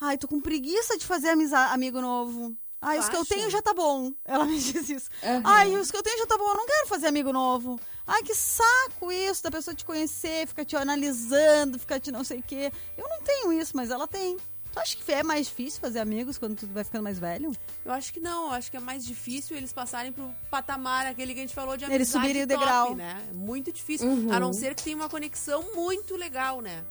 Ai, 0.00 0.16
tô 0.16 0.28
com 0.28 0.40
preguiça 0.40 0.96
de 0.96 1.04
fazer 1.04 1.30
amigo 1.72 2.00
novo. 2.00 2.56
Ai, 2.82 2.98
os 2.98 3.08
que 3.08 3.16
eu 3.16 3.24
tenho 3.24 3.48
já 3.48 3.62
tá 3.62 3.72
bom. 3.72 4.12
Ela 4.24 4.44
me 4.44 4.58
diz 4.60 4.88
isso. 4.90 5.08
Aham. 5.22 5.42
Ai, 5.44 5.76
os 5.76 5.90
que 5.90 5.96
eu 5.96 6.02
tenho 6.02 6.18
já 6.18 6.26
tá 6.26 6.36
bom, 6.36 6.48
eu 6.48 6.56
não 6.56 6.66
quero 6.66 6.86
fazer 6.88 7.06
amigo 7.06 7.32
novo. 7.32 7.78
Ai, 8.06 8.22
que 8.24 8.34
saco 8.34 9.10
isso 9.12 9.42
da 9.44 9.50
pessoa 9.52 9.74
te 9.74 9.84
conhecer, 9.84 10.46
ficar 10.48 10.64
te 10.64 10.74
analisando, 10.76 11.78
ficar 11.78 12.00
te 12.00 12.10
não 12.10 12.24
sei 12.24 12.40
o 12.40 12.42
quê. 12.42 12.72
Eu 12.98 13.08
não 13.08 13.22
tenho 13.22 13.52
isso, 13.52 13.76
mas 13.76 13.90
ela 13.90 14.08
tem. 14.08 14.36
Tu 14.72 14.78
acha 14.80 14.96
que 14.96 15.12
é 15.12 15.22
mais 15.22 15.46
difícil 15.48 15.80
fazer 15.80 16.00
amigos 16.00 16.38
quando 16.38 16.56
tu 16.56 16.66
vai 16.66 16.82
ficando 16.82 17.04
mais 17.04 17.18
velho? 17.18 17.52
Eu 17.84 17.92
acho 17.92 18.10
que 18.12 18.18
não, 18.18 18.46
eu 18.46 18.52
acho 18.52 18.70
que 18.70 18.76
é 18.78 18.80
mais 18.80 19.04
difícil 19.04 19.54
eles 19.54 19.70
passarem 19.72 20.10
pro 20.10 20.34
patamar, 20.50 21.06
aquele 21.06 21.34
que 21.34 21.40
a 21.40 21.42
gente 21.42 21.54
falou 21.54 21.76
de 21.76 21.84
amizade 21.84 21.94
Eles 21.98 22.08
subirem 22.08 22.42
o 22.44 22.46
top, 22.48 22.58
degrau. 22.58 22.94
né? 22.96 23.22
É 23.30 23.32
muito 23.34 23.70
difícil, 23.70 24.08
Uhum. 24.08 24.32
a 24.32 24.40
não 24.40 24.52
ser 24.52 24.74
que 24.74 24.82
tenha 24.82 24.96
uma 24.96 25.10
conexão 25.10 25.62
muito 25.74 26.16
legal, 26.16 26.62
né? 26.62 26.82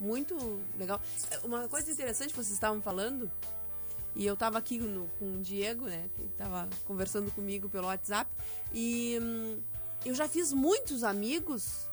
Muito 0.00 0.60
legal. 0.76 1.00
É, 1.30 1.38
Uma 1.44 1.68
coisa 1.68 1.90
interessante 1.90 2.30
que 2.30 2.36
vocês 2.36 2.50
estavam 2.52 2.82
falando, 2.82 3.30
e 4.16 4.26
eu 4.26 4.36
tava 4.36 4.58
aqui 4.58 4.78
no- 4.78 5.08
com 5.18 5.36
o 5.36 5.40
Diego, 5.40 5.86
né? 5.86 6.08
Que 6.16 6.22
tava 6.36 6.68
conversando 6.86 7.30
comigo 7.30 7.68
pelo 7.68 7.86
WhatsApp, 7.86 8.30
e 8.72 9.18
hum, 9.22 9.58
eu 10.04 10.14
já 10.14 10.28
fiz 10.28 10.52
muitos 10.52 11.02
amigos, 11.04 11.86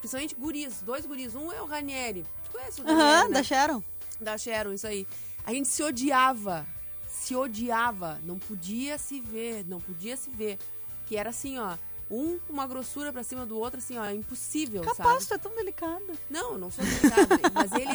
principalmente 0.00 0.34
guris, 0.34 0.80
dois 0.82 1.06
guris. 1.06 1.34
Um 1.34 1.52
é 1.52 1.60
o 1.62 1.66
Ranieri. 1.66 2.24
Tu 2.44 2.50
conhece 2.50 2.80
o 2.80 2.84
Ranieri, 2.84 3.02
Aham, 3.10 3.28
né? 3.28 3.34
da 3.34 3.42
Sharon. 3.42 3.82
Da 4.20 4.38
Sharon, 4.38 4.72
isso 4.72 4.86
aí. 4.86 5.06
A 5.44 5.52
gente 5.52 5.68
se 5.68 5.82
odiava. 5.82 6.66
Se 7.08 7.34
odiava. 7.34 8.18
Não 8.24 8.38
podia 8.38 8.98
se 8.98 9.20
ver. 9.20 9.64
Não 9.66 9.80
podia 9.80 10.16
se 10.16 10.28
ver. 10.30 10.58
Que 11.06 11.16
era 11.16 11.30
assim, 11.30 11.58
ó. 11.58 11.76
Um 12.10 12.38
com 12.38 12.52
uma 12.52 12.66
grossura 12.66 13.12
pra 13.12 13.22
cima 13.22 13.44
do 13.44 13.58
outro, 13.58 13.78
assim, 13.78 13.98
ó. 13.98 14.08
Impossível, 14.10 14.82
Capaz, 14.82 15.24
sabe? 15.24 15.26
tu 15.26 15.34
é 15.34 15.38
tão 15.38 15.54
delicada. 15.54 16.12
Não, 16.30 16.56
não 16.56 16.70
sou 16.70 16.84
delicada. 16.84 17.38
mas 17.52 17.72
ele 17.72 17.90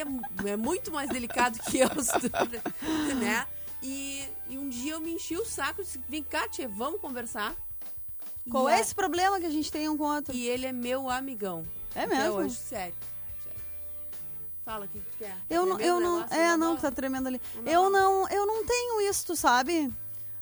é, 0.48 0.52
é 0.52 0.56
muito 0.58 0.92
mais 0.92 1.10
delicado 1.10 1.58
que 1.60 1.80
eu, 1.80 1.90
né? 3.20 3.48
E, 3.82 4.24
e 4.50 4.58
um 4.58 4.70
dia 4.70 4.94
eu 4.94 5.00
me 5.02 5.14
enchi 5.14 5.36
o 5.36 5.44
saco 5.46 5.82
e 5.82 5.84
disse, 5.84 6.00
vem 6.08 6.22
cá, 6.24 6.48
tia, 6.48 6.68
vamos 6.68 7.02
conversar. 7.02 7.56
Qual 8.50 8.70
é 8.70 8.76
a- 8.76 8.80
esse 8.80 8.94
problema 8.94 9.40
que 9.40 9.46
a 9.46 9.50
gente 9.50 9.72
tem 9.72 9.90
um 9.90 9.98
com 9.98 10.04
o 10.04 10.16
outro? 10.16 10.36
E 10.36 10.48
ele 10.48 10.66
é 10.68 10.72
meu 10.72 11.10
amigão. 11.10 11.66
É 11.96 12.04
Até 12.04 12.16
mesmo? 12.16 12.38
hoje, 12.38 12.56
sério. 12.56 12.94
Fala 14.64 14.86
o 14.86 14.88
que 14.88 15.00
tu 15.00 15.18
quer. 15.18 15.36
Eu 15.50 15.66
não, 15.66 15.80
eu 15.80 16.00
não, 16.00 16.24
é, 16.30 16.56
não, 16.56 16.76
que 16.78 16.82
tá 16.84 16.92
tremendo 16.92 17.28
ali. 17.28 17.42
Eu 17.66 17.90
não, 17.90 18.28
eu 18.30 18.46
não 18.46 18.66
tenho 18.66 19.02
isso, 19.10 19.26
tu 19.26 19.36
sabe? 19.36 19.92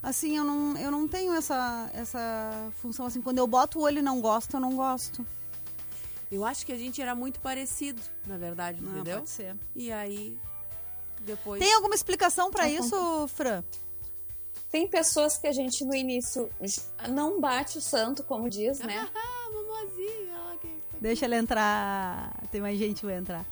Assim, 0.04 0.36
eu 0.36 0.44
não, 0.44 0.78
eu 0.78 0.90
não 0.90 1.08
tenho 1.08 1.34
essa, 1.34 1.90
essa 1.94 2.72
função 2.82 3.06
assim. 3.06 3.22
Quando 3.22 3.38
eu 3.38 3.46
boto 3.46 3.80
o 3.80 3.84
olho 3.84 4.00
e 4.00 4.02
não 4.02 4.20
gosto, 4.20 4.56
eu 4.56 4.60
não 4.60 4.76
gosto. 4.76 5.26
Eu 6.32 6.46
acho 6.46 6.66
que 6.66 6.72
a 6.72 6.78
gente 6.78 7.02
era 7.02 7.14
muito 7.14 7.40
parecido, 7.40 8.02
na 8.26 8.38
verdade, 8.38 8.82
Não, 8.82 8.92
entendeu? 8.94 9.18
pode 9.18 9.30
ser. 9.30 9.56
E 9.76 9.92
aí, 9.92 10.40
depois... 11.20 11.62
Tem 11.62 11.74
alguma 11.74 11.94
explicação 11.94 12.50
pra 12.50 12.68
É, 12.68 12.72
isso, 12.72 13.28
Fran? 13.28 13.64
Tem 14.72 14.88
pessoas 14.88 15.38
que 15.38 15.46
a 15.46 15.52
gente 15.52 15.84
no 15.84 15.94
início 15.94 16.50
não 17.10 17.42
bate 17.42 17.78
o 17.78 17.82
santo, 17.82 18.24
como 18.24 18.50
diz, 18.50 18.80
né? 18.80 19.08
Ah, 19.14 20.58
que... 20.60 20.84
Deixa 21.00 21.26
ela 21.26 21.36
entrar. 21.36 22.34
Tem 22.52 22.62
mais 22.62 22.78
gente 22.78 23.02
que 23.02 23.06
vai 23.06 23.18
entrar. 23.18 23.46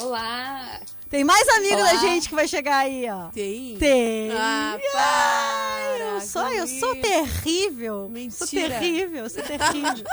Olá! 0.00 0.80
Tem 1.10 1.24
mais 1.24 1.48
amigo 1.48 1.74
Olá. 1.74 1.92
da 1.92 1.96
gente 1.96 2.28
que 2.28 2.34
vai 2.34 2.46
chegar 2.46 2.78
aí, 2.78 3.10
ó. 3.10 3.30
Tem? 3.30 3.76
Tem. 3.78 4.30
Ah, 4.30 4.78
Ai, 4.94 6.02
eu 6.16 6.20
sou, 6.20 6.48
eu 6.48 6.66
sou 6.68 6.94
terrível. 7.00 7.94
Sou 8.02 8.08
Mentira. 8.08 8.78
terrível, 8.78 9.24
eu 9.24 9.30
sou 9.30 9.42
terrível. 9.42 10.04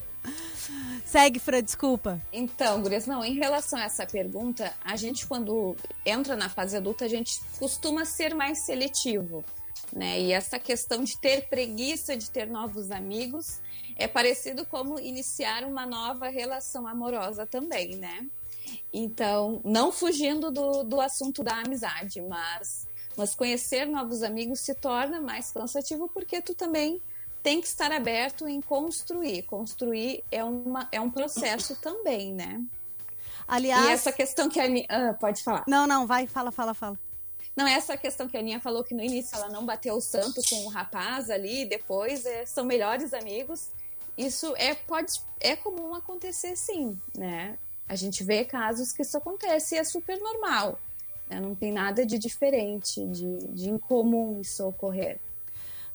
Segue, 1.04 1.38
Fran, 1.38 1.62
desculpa. 1.62 2.22
Então, 2.32 2.80
Gurias, 2.80 3.06
não, 3.06 3.22
em 3.22 3.34
relação 3.34 3.78
a 3.78 3.82
essa 3.82 4.06
pergunta, 4.06 4.72
a 4.82 4.96
gente 4.96 5.26
quando 5.26 5.76
entra 6.06 6.34
na 6.34 6.48
fase 6.48 6.76
adulta, 6.76 7.04
a 7.04 7.08
gente 7.08 7.38
costuma 7.58 8.04
ser 8.06 8.32
mais 8.34 8.64
seletivo, 8.64 9.44
né? 9.92 10.20
E 10.20 10.32
essa 10.32 10.58
questão 10.58 11.04
de 11.04 11.20
ter 11.20 11.48
preguiça 11.48 12.16
de 12.16 12.30
ter 12.30 12.46
novos 12.46 12.90
amigos 12.90 13.58
é 13.96 14.06
parecido 14.08 14.64
como 14.64 14.98
iniciar 14.98 15.64
uma 15.64 15.84
nova 15.84 16.28
relação 16.28 16.86
amorosa 16.86 17.44
também, 17.44 17.96
né? 17.96 18.26
Então, 18.92 19.60
não 19.64 19.92
fugindo 19.92 20.50
do, 20.50 20.82
do 20.82 21.00
assunto 21.00 21.42
da 21.42 21.60
amizade, 21.60 22.20
mas, 22.20 22.86
mas 23.16 23.34
conhecer 23.34 23.86
novos 23.86 24.22
amigos 24.22 24.60
se 24.60 24.74
torna 24.74 25.20
mais 25.20 25.52
cansativo 25.52 26.08
porque 26.08 26.40
tu 26.40 26.54
também 26.54 27.00
tem 27.42 27.60
que 27.60 27.66
estar 27.66 27.90
aberto 27.92 28.48
em 28.48 28.60
construir. 28.60 29.42
Construir 29.42 30.24
é, 30.30 30.44
uma, 30.44 30.88
é 30.92 31.00
um 31.00 31.10
processo 31.10 31.76
também, 31.76 32.34
né? 32.34 32.62
Aliás. 33.46 33.86
E 33.86 33.92
essa 33.92 34.12
questão 34.12 34.48
que 34.48 34.60
a 34.60 34.64
Aninha... 34.64 34.86
Ah, 34.88 35.14
pode 35.14 35.42
falar. 35.42 35.64
Não, 35.66 35.86
não, 35.86 36.06
vai, 36.06 36.26
fala, 36.26 36.52
fala, 36.52 36.74
fala. 36.74 36.98
Não, 37.56 37.66
essa 37.66 37.96
questão 37.96 38.28
que 38.28 38.36
a 38.36 38.40
Aninha 38.40 38.60
falou 38.60 38.84
que 38.84 38.94
no 38.94 39.02
início 39.02 39.36
ela 39.36 39.48
não 39.48 39.66
bateu 39.66 39.94
o 39.94 40.00
santo 40.00 40.40
com 40.48 40.64
o 40.66 40.68
rapaz 40.68 41.30
ali, 41.30 41.64
depois 41.64 42.24
é, 42.24 42.46
são 42.46 42.64
melhores 42.64 43.12
amigos. 43.12 43.70
Isso 44.16 44.54
é, 44.56 44.74
pode, 44.74 45.12
é 45.40 45.56
comum 45.56 45.94
acontecer 45.94 46.56
sim, 46.56 46.98
né? 47.16 47.58
A 47.90 47.96
gente 47.96 48.22
vê 48.22 48.44
casos 48.44 48.92
que 48.92 49.02
isso 49.02 49.16
acontece 49.16 49.74
e 49.74 49.78
é 49.78 49.82
super 49.82 50.16
normal. 50.20 50.78
né? 51.28 51.40
Não 51.40 51.56
tem 51.56 51.72
nada 51.72 52.06
de 52.06 52.20
diferente, 52.20 53.04
de, 53.04 53.38
de 53.48 53.68
incomum 53.68 54.40
isso 54.40 54.64
ocorrer. 54.64 55.18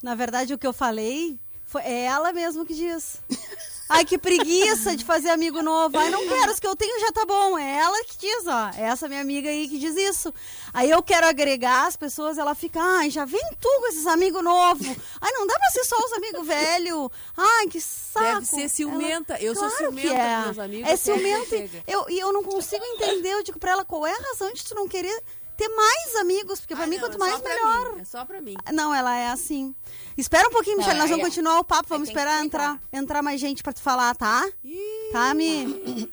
Na 0.02 0.14
verdade, 0.14 0.52
o 0.52 0.58
que 0.58 0.66
eu 0.66 0.74
falei 0.74 1.38
foi, 1.64 1.80
é 1.84 2.04
ela 2.04 2.34
mesma 2.34 2.66
que 2.66 2.74
diz. 2.74 3.18
Ai, 3.88 4.04
que 4.04 4.18
preguiça 4.18 4.96
de 4.96 5.04
fazer 5.04 5.28
amigo 5.30 5.62
novo. 5.62 5.96
Ai, 5.96 6.10
não 6.10 6.26
quero, 6.26 6.52
os 6.52 6.58
que 6.58 6.66
eu 6.66 6.74
tenho 6.74 6.98
já 7.00 7.12
tá 7.12 7.24
bom. 7.24 7.56
É 7.56 7.76
ela 7.78 8.02
que 8.04 8.18
diz, 8.18 8.44
ó. 8.46 8.70
É 8.76 8.82
essa 8.82 9.08
minha 9.08 9.20
amiga 9.20 9.48
aí 9.48 9.68
que 9.68 9.78
diz 9.78 9.94
isso. 9.96 10.34
Aí 10.74 10.90
eu 10.90 11.02
quero 11.02 11.26
agregar 11.26 11.86
as 11.86 11.96
pessoas, 11.96 12.36
ela 12.36 12.54
fica, 12.54 12.80
ai, 12.82 13.10
já 13.10 13.24
vem 13.24 13.40
tu 13.60 13.68
com 13.80 13.86
esses 13.88 14.06
amigos 14.06 14.42
novos. 14.42 14.86
Ai, 15.20 15.32
não 15.32 15.46
dá 15.46 15.54
pra 15.54 15.70
ser 15.70 15.84
só 15.84 15.96
os 15.96 16.12
amigos 16.14 16.46
velhos. 16.46 17.08
Ai, 17.36 17.68
que 17.68 17.80
saco. 17.80 18.24
Deve 18.26 18.46
ser 18.46 18.68
ciumenta. 18.68 19.38
Eu 19.40 19.54
sou 19.54 19.68
Claro 19.68 19.76
ciumenta 19.76 20.08
que 20.08 20.14
é. 20.14 20.38
meus 20.40 20.58
amigos, 20.58 20.88
É 20.90 20.92
eu 20.92 20.98
ciumenta. 20.98 21.56
e 21.56 21.70
Eu, 21.86 22.06
e 22.10 22.18
eu 22.18 22.32
não 22.32 22.42
consigo 22.42 22.84
entender. 22.84 23.34
Eu 23.34 23.42
digo 23.42 23.58
pra 23.58 23.70
ela, 23.72 23.84
qual 23.84 24.06
é 24.06 24.12
a 24.12 24.22
razão 24.30 24.52
de 24.52 24.64
tu 24.64 24.74
não 24.74 24.88
querer 24.88 25.22
ter 25.56 25.68
mais 25.68 26.14
amigos? 26.16 26.60
Porque 26.60 26.74
pra 26.74 26.84
Ah, 26.84 26.86
mim, 26.86 26.96
não, 26.96 27.04
quanto 27.08 27.14
é 27.16 27.18
mais, 27.18 27.40
melhor. 27.42 27.94
mim, 27.96 28.00
É 28.00 28.04
só 28.04 28.24
pra 28.24 28.40
mim. 28.40 28.54
Não, 28.72 28.94
ela 28.94 29.16
é 29.16 29.28
assim. 29.28 29.74
Espera 30.16 30.48
um 30.48 30.52
pouquinho, 30.52 30.76
Michelle. 30.78 30.98
Nós 30.98 31.10
vamos 31.10 31.24
ó. 31.24 31.28
continuar 31.28 31.58
o 31.60 31.64
papo. 31.64 31.88
Vamos 31.88 32.08
esperar 32.08 32.44
entrar, 32.44 32.80
entrar 32.92 33.22
mais 33.22 33.40
gente 33.40 33.62
pra 33.62 33.72
tu 33.72 33.80
falar, 33.80 34.14
tá? 34.14 34.46
Ih, 34.64 35.10
Tá, 35.12 35.34
Mi? 35.34 36.06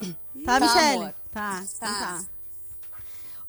Tá, 0.45 0.59
Tá, 0.59 0.59
Michelle? 0.59 0.97
amor. 1.03 1.13
Tá, 1.31 1.63
então 1.63 1.89
Tá. 1.89 1.99
tá. 1.99 2.25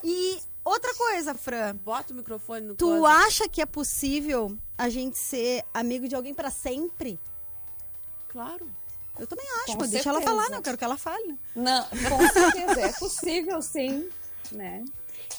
E 0.03 0.39
outra 0.65 0.95
coisa, 0.95 1.35
Fran. 1.35 1.77
Bota 1.77 2.13
o 2.13 2.17
microfone 2.17 2.67
no 2.67 2.75
Tu 2.75 2.87
coisa. 2.87 3.07
acha 3.09 3.49
que 3.49 3.61
é 3.63 3.67
possível 3.67 4.57
a 4.77 4.89
gente 4.89 5.17
ser 5.19 5.65
amigo 5.73 6.07
de 6.09 6.15
alguém 6.15 6.35
pra 6.35 6.51
sempre? 6.51 7.19
Claro. 8.29 8.69
Eu 9.19 9.27
também 9.29 9.47
acho, 9.63 9.79
mas 9.79 9.91
deixa 9.91 10.09
ela 10.11 10.21
falar, 10.21 10.51
né? 10.51 10.57
Eu 10.57 10.63
quero 10.63 10.77
que 10.77 10.83
ela 10.85 10.97
fale. 10.97 11.39
Não, 11.55 11.85
com 11.85 12.29
certeza, 12.33 12.81
é 12.81 12.93
possível 12.95 13.63
sim, 13.63 14.09
né? 14.51 14.85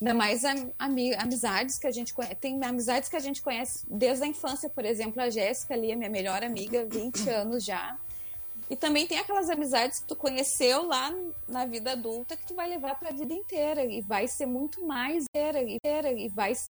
Ainda 0.01 0.13
mais 0.13 0.43
am- 0.43 0.71
ami- 0.77 1.13
amizades 1.15 1.77
que 1.77 1.87
a 1.87 1.91
gente 1.91 2.13
conhece. 2.13 2.35
Tem 2.35 2.63
amizades 2.63 3.07
que 3.09 3.15
a 3.15 3.19
gente 3.19 3.41
conhece 3.41 3.85
desde 3.89 4.23
a 4.23 4.27
infância, 4.27 4.69
por 4.69 4.85
exemplo, 4.85 5.21
a 5.21 5.29
Jéssica 5.29 5.73
ali, 5.73 5.91
a 5.91 5.95
minha 5.95 6.09
melhor 6.09 6.43
amiga, 6.43 6.85
20 6.85 7.27
anos 7.29 7.63
já. 7.63 7.97
E 8.67 8.75
também 8.75 9.05
tem 9.05 9.19
aquelas 9.19 9.47
amizades 9.47 9.99
que 9.99 10.07
tu 10.07 10.15
conheceu 10.15 10.87
lá 10.87 11.13
na 11.47 11.67
vida 11.67 11.91
adulta 11.91 12.35
que 12.35 12.47
tu 12.47 12.55
vai 12.55 12.67
levar 12.67 12.97
para 12.97 13.09
a 13.09 13.13
vida 13.13 13.31
inteira 13.31 13.85
e 13.85 14.01
vai 14.01 14.27
ser 14.27 14.47
muito 14.47 14.83
mais 14.83 15.25
inteira, 15.25 15.61
e 16.11 16.27
vai 16.29 16.55